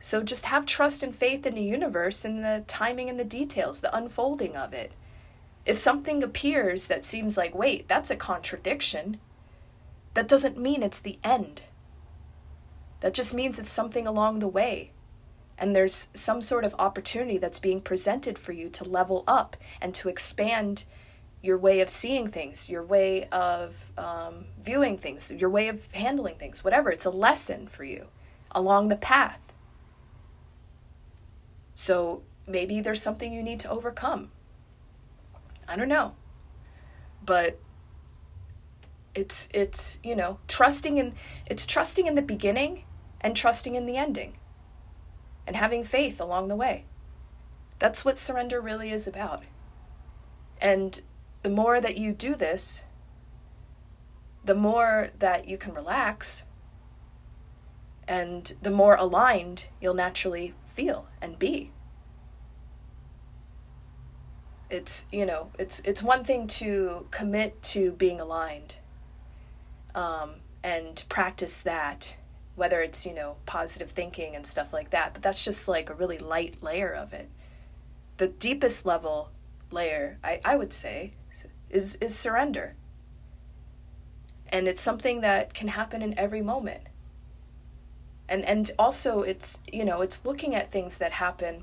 So 0.00 0.22
just 0.22 0.46
have 0.46 0.64
trust 0.64 1.02
and 1.02 1.14
faith 1.14 1.44
in 1.44 1.54
the 1.54 1.62
universe 1.62 2.24
and 2.24 2.42
the 2.42 2.64
timing 2.66 3.10
and 3.10 3.20
the 3.20 3.24
details, 3.24 3.82
the 3.82 3.94
unfolding 3.94 4.56
of 4.56 4.72
it. 4.72 4.92
If 5.66 5.76
something 5.76 6.22
appears 6.22 6.88
that 6.88 7.04
seems 7.04 7.36
like, 7.36 7.54
wait, 7.54 7.86
that's 7.86 8.10
a 8.10 8.16
contradiction, 8.16 9.20
that 10.14 10.26
doesn't 10.26 10.56
mean 10.56 10.82
it's 10.82 11.00
the 11.00 11.18
end. 11.22 11.64
That 13.00 13.14
just 13.14 13.34
means 13.34 13.58
it's 13.58 13.70
something 13.70 14.06
along 14.06 14.38
the 14.40 14.48
way. 14.48 14.92
And 15.58 15.76
there's 15.76 16.10
some 16.14 16.42
sort 16.42 16.64
of 16.64 16.74
opportunity 16.78 17.38
that's 17.38 17.58
being 17.58 17.80
presented 17.80 18.38
for 18.38 18.52
you 18.52 18.68
to 18.70 18.84
level 18.84 19.24
up 19.26 19.56
and 19.80 19.94
to 19.96 20.08
expand 20.08 20.84
your 21.42 21.58
way 21.58 21.80
of 21.80 21.88
seeing 21.90 22.26
things, 22.28 22.68
your 22.70 22.84
way 22.84 23.24
of 23.28 23.92
um, 23.98 24.46
viewing 24.60 24.96
things, 24.98 25.32
your 25.32 25.50
way 25.50 25.68
of 25.68 25.90
handling 25.92 26.36
things, 26.36 26.64
whatever. 26.64 26.90
It's 26.90 27.06
a 27.06 27.10
lesson 27.10 27.66
for 27.68 27.84
you 27.84 28.06
along 28.52 28.88
the 28.88 28.96
path. 28.96 29.40
So 31.74 32.22
maybe 32.46 32.80
there's 32.80 33.02
something 33.02 33.32
you 33.32 33.42
need 33.42 33.60
to 33.60 33.70
overcome. 33.70 34.30
I 35.68 35.76
don't 35.76 35.88
know. 35.88 36.14
but 37.24 37.58
it's 39.14 39.48
it's 39.52 39.98
you 40.04 40.14
know 40.14 40.38
trusting 40.48 40.98
in 40.98 41.14
it's 41.46 41.66
trusting 41.66 42.06
in 42.06 42.14
the 42.14 42.22
beginning 42.22 42.84
and 43.20 43.36
trusting 43.36 43.74
in 43.74 43.86
the 43.86 43.96
ending 43.96 44.34
and 45.46 45.56
having 45.56 45.84
faith 45.84 46.20
along 46.20 46.48
the 46.48 46.56
way. 46.56 46.84
That's 47.78 48.04
what 48.04 48.18
surrender 48.18 48.60
really 48.60 48.90
is 48.90 49.06
about. 49.06 49.44
And 50.60 51.00
the 51.42 51.50
more 51.50 51.80
that 51.80 51.96
you 51.96 52.12
do 52.12 52.34
this 52.34 52.84
the 54.44 54.54
more 54.54 55.10
that 55.18 55.46
you 55.48 55.58
can 55.58 55.74
relax 55.74 56.44
and 58.08 58.54
the 58.62 58.70
more 58.70 58.96
aligned 58.96 59.68
you'll 59.80 59.94
naturally 59.94 60.54
feel 60.64 61.06
and 61.20 61.38
be. 61.38 61.70
It's 64.68 65.06
you 65.12 65.26
know 65.26 65.50
it's 65.58 65.80
it's 65.80 66.02
one 66.02 66.24
thing 66.24 66.46
to 66.46 67.06
commit 67.10 67.62
to 67.64 67.92
being 67.92 68.20
aligned 68.20 68.76
um, 69.94 70.36
and 70.62 71.04
practice 71.08 71.58
that 71.58 72.16
whether 72.60 72.82
it's 72.82 73.06
you 73.06 73.14
know 73.14 73.36
positive 73.46 73.90
thinking 73.90 74.36
and 74.36 74.46
stuff 74.46 74.70
like 74.70 74.90
that 74.90 75.14
but 75.14 75.22
that's 75.22 75.42
just 75.42 75.66
like 75.66 75.88
a 75.88 75.94
really 75.94 76.18
light 76.18 76.62
layer 76.62 76.92
of 76.92 77.14
it. 77.14 77.30
The 78.18 78.28
deepest 78.28 78.84
level 78.84 79.30
layer 79.70 80.18
i, 80.22 80.40
I 80.44 80.56
would 80.56 80.72
say 80.74 81.12
is 81.70 81.96
is 81.96 82.16
surrender. 82.16 82.74
And 84.52 84.68
it's 84.68 84.82
something 84.82 85.20
that 85.20 85.54
can 85.54 85.68
happen 85.68 86.02
in 86.02 86.18
every 86.18 86.42
moment. 86.42 86.82
And 88.28 88.44
and 88.44 88.70
also 88.78 89.22
it's 89.22 89.62
you 89.72 89.84
know 89.84 90.02
it's 90.02 90.26
looking 90.26 90.54
at 90.54 90.70
things 90.70 90.98
that 90.98 91.12
happen 91.12 91.62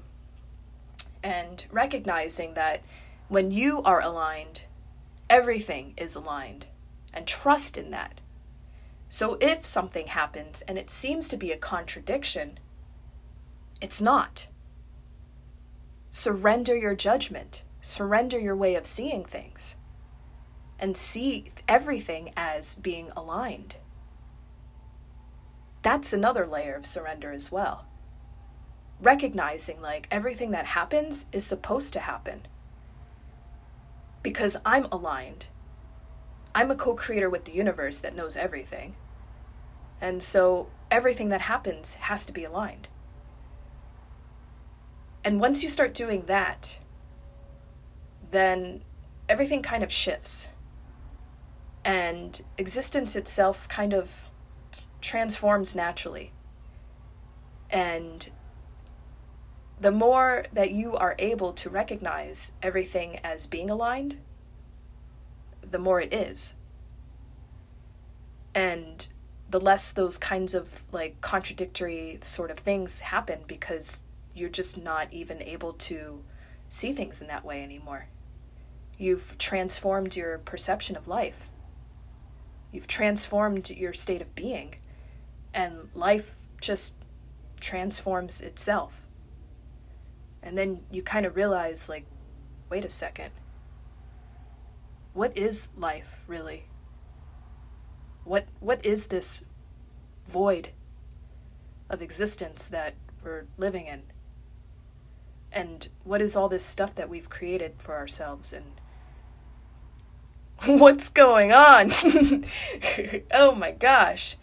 and 1.22 1.66
recognizing 1.72 2.56
that 2.56 2.82
when 3.28 3.52
you 3.52 3.84
are 3.84 4.02
aligned 4.02 4.64
everything 5.30 5.94
is 5.96 6.16
aligned 6.16 6.66
and 7.14 7.28
trust 7.28 7.78
in 7.78 7.92
that. 7.92 8.22
So 9.10 9.38
if 9.40 9.66
something 9.66 10.08
happens 10.08 10.62
and 10.64 10.78
it 10.78 10.90
seems 10.90 11.28
to 11.30 11.38
be 11.38 11.52
a 11.52 11.58
contradiction, 11.58 12.60
it's 13.82 14.02
not. 14.02 14.48
Surrender 16.12 16.76
your 16.76 16.96
judgment, 16.96 17.64
surrender 17.82 18.40
your 18.40 18.56
way 18.56 18.76
of 18.76 18.86
seeing 18.86 19.24
things, 19.24 19.78
and 20.80 20.98
see 20.98 21.52
everything 21.68 22.34
as 22.36 22.76
being 22.76 23.12
aligned. 23.16 23.78
That's 25.84 26.12
another 26.12 26.46
layer 26.46 26.76
of 26.76 26.86
surrender 26.86 27.32
as 27.32 27.52
well. 27.52 27.86
Recognizing, 29.00 29.80
like, 29.80 30.08
everything 30.12 30.52
that 30.52 30.66
happens 30.66 31.28
is 31.32 31.46
supposed 31.46 31.94
to 31.94 32.00
happen 32.00 32.48
because 34.24 34.58
I'm 34.66 34.86
aligned 34.92 35.48
I'm 36.58 36.72
a 36.72 36.76
co 36.76 36.96
creator 36.96 37.30
with 37.30 37.46
the 37.46 37.52
universe 37.52 38.00
that 38.00 38.16
knows 38.16 38.36
everything. 38.36 38.96
And 40.02 40.24
so 40.24 40.70
everything 40.90 41.30
that 41.30 41.42
happens 41.42 41.96
has 42.10 42.26
to 42.26 42.34
be 42.34 42.44
aligned. 42.44 42.88
And 45.24 45.40
once 45.40 45.62
you 45.62 45.70
start 45.70 45.94
doing 45.94 46.24
that, 46.26 46.80
then 48.32 48.82
everything 49.30 49.62
kind 49.62 49.84
of 49.84 49.94
shifts. 49.94 50.50
And 51.86 52.42
existence 52.58 53.16
itself 53.16 53.70
kind 53.70 53.94
of 53.94 54.30
transforms 55.00 55.76
naturally. 55.76 56.34
And 57.70 58.32
the 59.80 59.92
more 59.92 60.46
that 60.52 60.72
you 60.72 60.96
are 60.96 61.14
able 61.20 61.54
to 61.54 61.70
recognize 61.70 62.54
everything 62.64 63.20
as 63.24 63.46
being 63.46 63.70
aligned, 63.70 64.18
the 65.72 65.80
more 65.80 66.02
it 66.02 66.14
is. 66.14 66.56
And 68.54 69.08
the 69.50 69.60
less 69.60 69.92
those 69.92 70.18
kinds 70.18 70.54
of 70.54 70.84
like 70.92 71.22
contradictory 71.22 72.20
sort 72.22 72.52
of 72.52 72.60
things 72.60 73.02
happen 73.02 73.40
because 73.48 74.04
you're 74.34 74.50
just 74.50 74.82
not 74.82 75.12
even 75.14 75.42
able 75.42 75.74
to 75.74 76.24
see 76.70 76.92
things 76.92 77.22
in 77.22 77.28
that 77.28 77.46
way 77.46 77.64
anymore. 77.64 78.08
You've 78.98 79.38
transformed 79.38 80.16
your 80.16 80.38
perception 80.40 80.96
of 80.96 81.08
life. 81.08 81.50
You've 82.72 82.88
transformed 82.88 83.70
your 83.70 83.94
state 83.94 84.22
of 84.22 84.36
being. 84.36 84.76
And 85.54 85.90
life 85.94 86.36
just 86.60 86.98
transforms 87.60 88.42
itself. 88.42 89.02
And 90.44 90.58
then 90.58 90.82
you 90.92 91.02
kind 91.02 91.26
of 91.26 91.36
realize, 91.36 91.90
like, 91.90 92.06
wait 92.70 92.86
a 92.86 92.90
second 92.90 93.32
what 95.18 95.36
is 95.36 95.72
life 95.76 96.22
really? 96.28 96.68
What 98.24 98.46
what 98.60 98.86
is 98.86 99.08
this 99.08 99.46
void 100.28 100.70
of 101.90 102.04
existence 102.04 102.70
that 102.70 102.94
we're 103.24 103.46
living 103.58 103.88
in? 103.88 104.04
And 105.52 105.88
what 106.04 106.22
is 106.22 106.36
all 106.36 106.48
this 106.48 106.64
stuff 106.64 106.94
that 106.94 107.10
we've 107.10 107.30
created 107.30 107.74
for 107.80 107.96
ourselves 107.96 108.54
and 108.54 108.80
what's 110.80 111.10
going 111.10 111.52
on? 111.52 111.92
oh 113.34 113.56
my 113.56 113.72
gosh. 113.72 114.38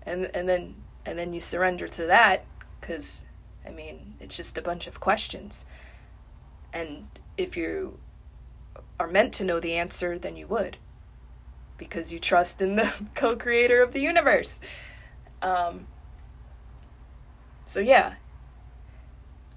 And 0.00 0.30
and 0.34 0.48
then 0.48 0.76
and 1.04 1.18
then 1.18 1.34
you 1.34 1.42
surrender 1.42 1.88
to 1.88 2.06
that 2.06 2.46
cuz 2.80 3.26
I 3.66 3.70
mean, 3.70 4.14
it's 4.18 4.38
just 4.38 4.56
a 4.56 4.62
bunch 4.62 4.86
of 4.86 4.98
questions. 4.98 5.66
And 6.72 7.06
if 7.36 7.54
you 7.54 7.98
are 8.98 9.06
meant 9.06 9.32
to 9.34 9.44
know 9.44 9.60
the 9.60 9.74
answer, 9.74 10.18
then 10.18 10.36
you 10.36 10.46
would. 10.46 10.76
Because 11.76 12.12
you 12.12 12.18
trust 12.18 12.62
in 12.62 12.76
the 12.76 12.92
co 13.14 13.36
creator 13.36 13.82
of 13.82 13.92
the 13.92 14.00
universe. 14.00 14.60
Um, 15.42 15.86
so, 17.64 17.80
yeah. 17.80 18.14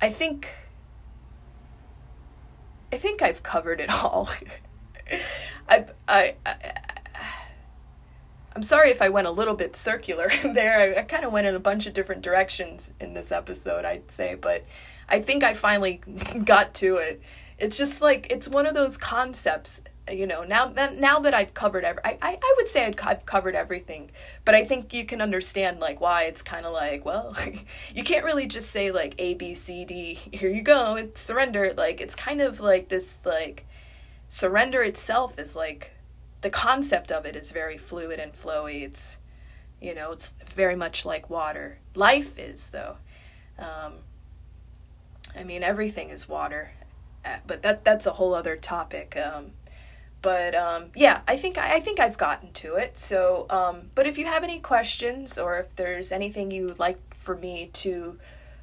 I 0.01 0.09
think. 0.09 0.47
I 2.91 2.97
think 2.97 3.21
I've 3.21 3.43
covered 3.43 3.79
it 3.79 3.89
all. 4.03 4.29
I, 5.67 5.85
I, 6.07 6.35
I, 6.45 6.55
I'm 8.55 8.63
sorry 8.63 8.89
if 8.91 9.01
I 9.01 9.09
went 9.09 9.27
a 9.27 9.31
little 9.31 9.53
bit 9.53 9.75
circular 9.75 10.29
there. 10.43 10.95
I, 10.97 10.99
I 10.99 11.03
kind 11.03 11.23
of 11.23 11.31
went 11.31 11.47
in 11.47 11.55
a 11.55 11.59
bunch 11.59 11.87
of 11.87 11.93
different 11.93 12.21
directions 12.21 12.93
in 12.99 13.13
this 13.13 13.31
episode, 13.31 13.85
I'd 13.85 14.11
say, 14.11 14.35
but 14.35 14.65
I 15.07 15.21
think 15.21 15.43
I 15.43 15.53
finally 15.53 16.01
got 16.43 16.73
to 16.75 16.97
it 16.97 17.21
it's 17.59 17.77
just 17.77 18.01
like 18.01 18.27
it's 18.29 18.47
one 18.47 18.65
of 18.65 18.73
those 18.73 18.97
concepts 18.97 19.83
you 20.11 20.25
know 20.25 20.43
now 20.43 20.67
that 20.67 20.97
now 20.97 21.19
that 21.19 21.33
i've 21.33 21.53
covered 21.53 21.83
every 21.83 22.03
I, 22.03 22.17
I, 22.21 22.37
I 22.41 22.53
would 22.57 22.67
say 22.67 22.85
i 22.85 23.09
have 23.09 23.25
covered 23.25 23.55
everything 23.55 24.09
but 24.45 24.55
i 24.55 24.63
think 24.63 24.93
you 24.93 25.05
can 25.05 25.21
understand 25.21 25.79
like 25.79 26.01
why 26.01 26.23
it's 26.23 26.41
kind 26.41 26.65
of 26.65 26.73
like 26.73 27.05
well 27.05 27.35
you 27.93 28.03
can't 28.03 28.25
really 28.25 28.47
just 28.47 28.71
say 28.71 28.91
like 28.91 29.13
a 29.17 29.35
b 29.35 29.53
c 29.53 29.85
d 29.85 30.13
here 30.31 30.49
you 30.49 30.61
go 30.61 30.95
it's 30.95 31.21
surrender 31.21 31.73
like 31.75 32.01
it's 32.01 32.15
kind 32.15 32.41
of 32.41 32.59
like 32.59 32.89
this 32.89 33.21
like 33.25 33.65
surrender 34.27 34.81
itself 34.81 35.37
is 35.37 35.55
like 35.55 35.91
the 36.41 36.49
concept 36.49 37.11
of 37.11 37.25
it 37.25 37.35
is 37.35 37.51
very 37.51 37.77
fluid 37.77 38.19
and 38.19 38.33
flowy 38.33 38.83
it's 38.83 39.17
you 39.81 39.93
know 39.93 40.11
it's 40.11 40.35
very 40.45 40.75
much 40.75 41.05
like 41.05 41.29
water. 41.29 41.79
Life 41.95 42.37
is 42.37 42.71
though 42.71 42.97
um, 43.57 43.93
i 45.35 45.43
mean 45.43 45.63
everything 45.63 46.09
is 46.09 46.27
water 46.27 46.71
but 47.47 47.61
that 47.63 47.83
that's 47.83 48.05
a 48.05 48.13
whole 48.13 48.33
other 48.33 48.55
topic. 48.55 49.17
Um, 49.17 49.51
but 50.21 50.53
um, 50.53 50.87
yeah, 50.95 51.21
I 51.27 51.37
think 51.37 51.57
I, 51.57 51.75
I, 51.75 51.79
think 51.79 51.99
I've 51.99 52.17
gotten 52.17 52.51
to 52.53 52.75
it. 52.75 52.97
So, 52.99 53.45
um, 53.49 53.89
but 53.95 54.05
if 54.05 54.17
you 54.17 54.25
have 54.25 54.43
any 54.43 54.59
questions 54.59 55.37
or 55.37 55.57
if 55.57 55.75
there's 55.75 56.11
anything 56.11 56.51
you'd 56.51 56.79
like 56.79 57.13
for 57.13 57.37
me 57.37 57.69
to 57.73 58.17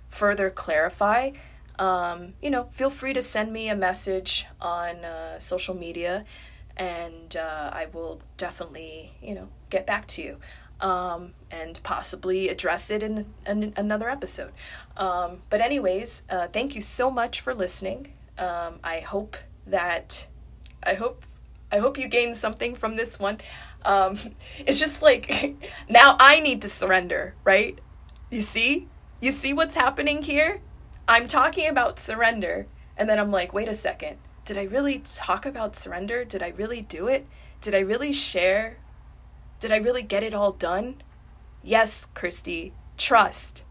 further 0.09 0.51
clarify, 0.51 1.31
um, 1.79 2.35
you 2.43 2.51
know, 2.51 2.65
feel 2.65 2.91
free 2.91 3.15
to 3.15 3.23
send 3.23 3.53
me 3.53 3.69
a 3.69 3.77
message 3.77 4.47
on 4.61 5.05
uh, 5.05 5.39
social 5.39 5.75
media, 5.75 6.25
and 6.77 7.37
uh, 7.37 7.71
I 7.73 7.87
will 7.93 8.21
definitely 8.37 9.13
you 9.23 9.35
know 9.35 9.49
get 9.71 9.87
back 9.87 10.07
to 10.09 10.23
you. 10.23 10.37
Um, 10.79 11.33
and 11.51 11.81
possibly 11.85 12.51
address 12.51 12.91
it 12.91 13.03
in, 13.03 13.33
in 13.47 13.73
another 13.79 14.11
episode. 14.11 14.53
Um, 14.99 15.39
but, 15.49 15.63
anyways, 15.63 16.27
uh, 16.29 16.49
thank 16.49 16.75
you 16.75 16.83
so 16.83 17.11
much 17.11 17.41
for 17.41 17.55
listening. 17.55 18.13
Um, 18.39 18.81
I 18.85 19.01
hope 19.01 19.37
that 19.67 20.27
I 20.83 20.95
hope 20.95 21.25
I 21.71 21.79
hope 21.79 21.99
you 21.99 22.09
gain 22.09 22.35
something 22.35 22.75
from 22.75 22.97
this 22.97 23.19
one. 23.19 23.39
Um, 23.85 24.17
it's 24.59 24.79
just 24.79 25.03
like 25.03 25.57
now 25.89 26.17
I 26.21 26.41
need 26.41 26.63
to 26.63 26.69
surrender, 26.69 27.35
right? 27.45 27.79
You 28.31 28.41
see? 28.41 28.89
You 29.21 29.31
see 29.31 29.53
what's 29.53 29.75
happening 29.75 30.23
here? 30.23 30.61
I'm 31.09 31.27
talking 31.27 31.69
about 31.69 31.99
surrender, 32.01 32.67
and 32.97 33.09
then 33.09 33.19
I'm 33.19 33.31
like, 33.31 33.53
wait 33.53 33.69
a 33.69 33.75
second. 33.75 34.19
Did 34.45 34.59
I 34.59 34.65
really 34.65 35.01
talk 35.01 35.47
about 35.47 35.77
surrender? 35.77 36.25
Did 36.25 36.43
I 36.43 36.49
really 36.49 36.83
do 36.83 37.09
it? 37.09 37.27
Did 37.61 37.75
I 37.75 37.81
really 37.81 38.13
share? 38.13 38.79
Did 39.59 39.73
I 39.73 39.77
really 39.77 40.03
get 40.03 40.23
it 40.23 40.35
all 40.35 40.53
done? 40.53 40.97
Yes, 41.63 42.07
Christy, 42.07 42.73
trust. 42.97 43.65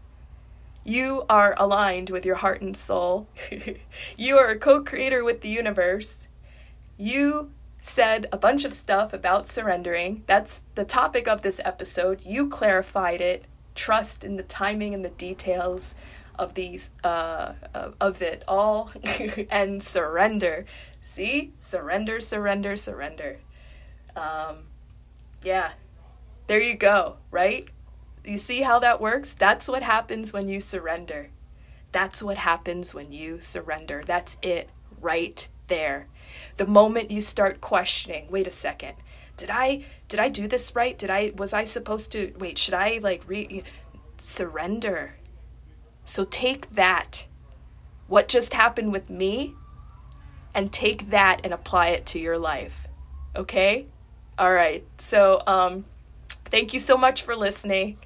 You 0.86 1.24
are 1.28 1.56
aligned 1.58 2.10
with 2.10 2.24
your 2.24 2.36
heart 2.36 2.60
and 2.60 2.76
soul. 2.76 3.26
you 4.16 4.38
are 4.38 4.50
a 4.50 4.56
co 4.56 4.84
creator 4.84 5.24
with 5.24 5.40
the 5.40 5.48
universe. 5.48 6.28
You 6.96 7.50
said 7.80 8.28
a 8.30 8.36
bunch 8.36 8.64
of 8.64 8.72
stuff 8.72 9.12
about 9.12 9.48
surrendering. 9.48 10.22
That's 10.28 10.62
the 10.76 10.84
topic 10.84 11.26
of 11.26 11.42
this 11.42 11.60
episode. 11.64 12.24
You 12.24 12.48
clarified 12.48 13.20
it. 13.20 13.46
Trust 13.74 14.22
in 14.22 14.36
the 14.36 14.44
timing 14.44 14.94
and 14.94 15.04
the 15.04 15.10
details 15.10 15.96
of 16.38 16.54
these 16.54 16.92
uh, 17.02 17.54
of 18.00 18.22
it 18.22 18.44
all 18.46 18.92
and 19.50 19.82
surrender. 19.82 20.66
See? 21.02 21.52
Surrender, 21.58 22.20
surrender, 22.20 22.76
surrender. 22.76 23.38
Um, 24.14 24.68
yeah. 25.42 25.72
There 26.46 26.60
you 26.60 26.76
go, 26.76 27.16
right? 27.32 27.68
You 28.26 28.38
see 28.38 28.62
how 28.62 28.80
that 28.80 29.00
works? 29.00 29.34
That's 29.34 29.68
what 29.68 29.84
happens 29.84 30.32
when 30.32 30.48
you 30.48 30.60
surrender. 30.60 31.30
That's 31.92 32.22
what 32.22 32.38
happens 32.38 32.92
when 32.92 33.12
you 33.12 33.40
surrender. 33.40 34.02
That's 34.04 34.36
it 34.42 34.68
right 35.00 35.46
there. 35.68 36.08
The 36.56 36.66
moment 36.66 37.10
you 37.12 37.20
start 37.20 37.60
questioning, 37.60 38.26
wait 38.28 38.46
a 38.46 38.50
second. 38.50 38.94
Did 39.36 39.50
I 39.50 39.84
did 40.08 40.18
I 40.18 40.28
do 40.28 40.48
this 40.48 40.74
right? 40.74 40.98
Did 40.98 41.10
I 41.10 41.32
was 41.36 41.52
I 41.52 41.64
supposed 41.64 42.10
to 42.12 42.34
wait, 42.38 42.58
should 42.58 42.74
I 42.74 42.98
like 43.02 43.22
re 43.26 43.62
surrender? 44.18 45.16
So 46.04 46.24
take 46.24 46.70
that 46.70 47.28
what 48.08 48.28
just 48.28 48.54
happened 48.54 48.92
with 48.92 49.08
me 49.08 49.54
and 50.54 50.72
take 50.72 51.10
that 51.10 51.40
and 51.44 51.52
apply 51.52 51.88
it 51.88 52.06
to 52.06 52.18
your 52.18 52.38
life. 52.38 52.86
Okay? 53.36 53.86
All 54.36 54.52
right. 54.52 54.84
So 54.98 55.42
um 55.46 55.84
thank 56.28 56.72
you 56.74 56.80
so 56.80 56.96
much 56.96 57.22
for 57.22 57.36
listening. 57.36 57.98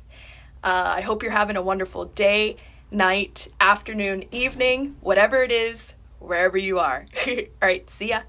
Uh, 0.63 0.93
I 0.97 1.01
hope 1.01 1.23
you're 1.23 1.33
having 1.33 1.57
a 1.57 1.63
wonderful 1.63 2.05
day, 2.07 2.57
night, 2.91 3.49
afternoon, 3.61 4.25
evening, 4.31 4.97
whatever 5.01 5.43
it 5.43 5.53
is, 5.53 5.95
wherever 6.19 6.59
you 6.59 6.79
are. 6.79 7.07
All 7.27 7.37
right, 7.63 7.89
see 7.89 8.11
ya. 8.11 8.23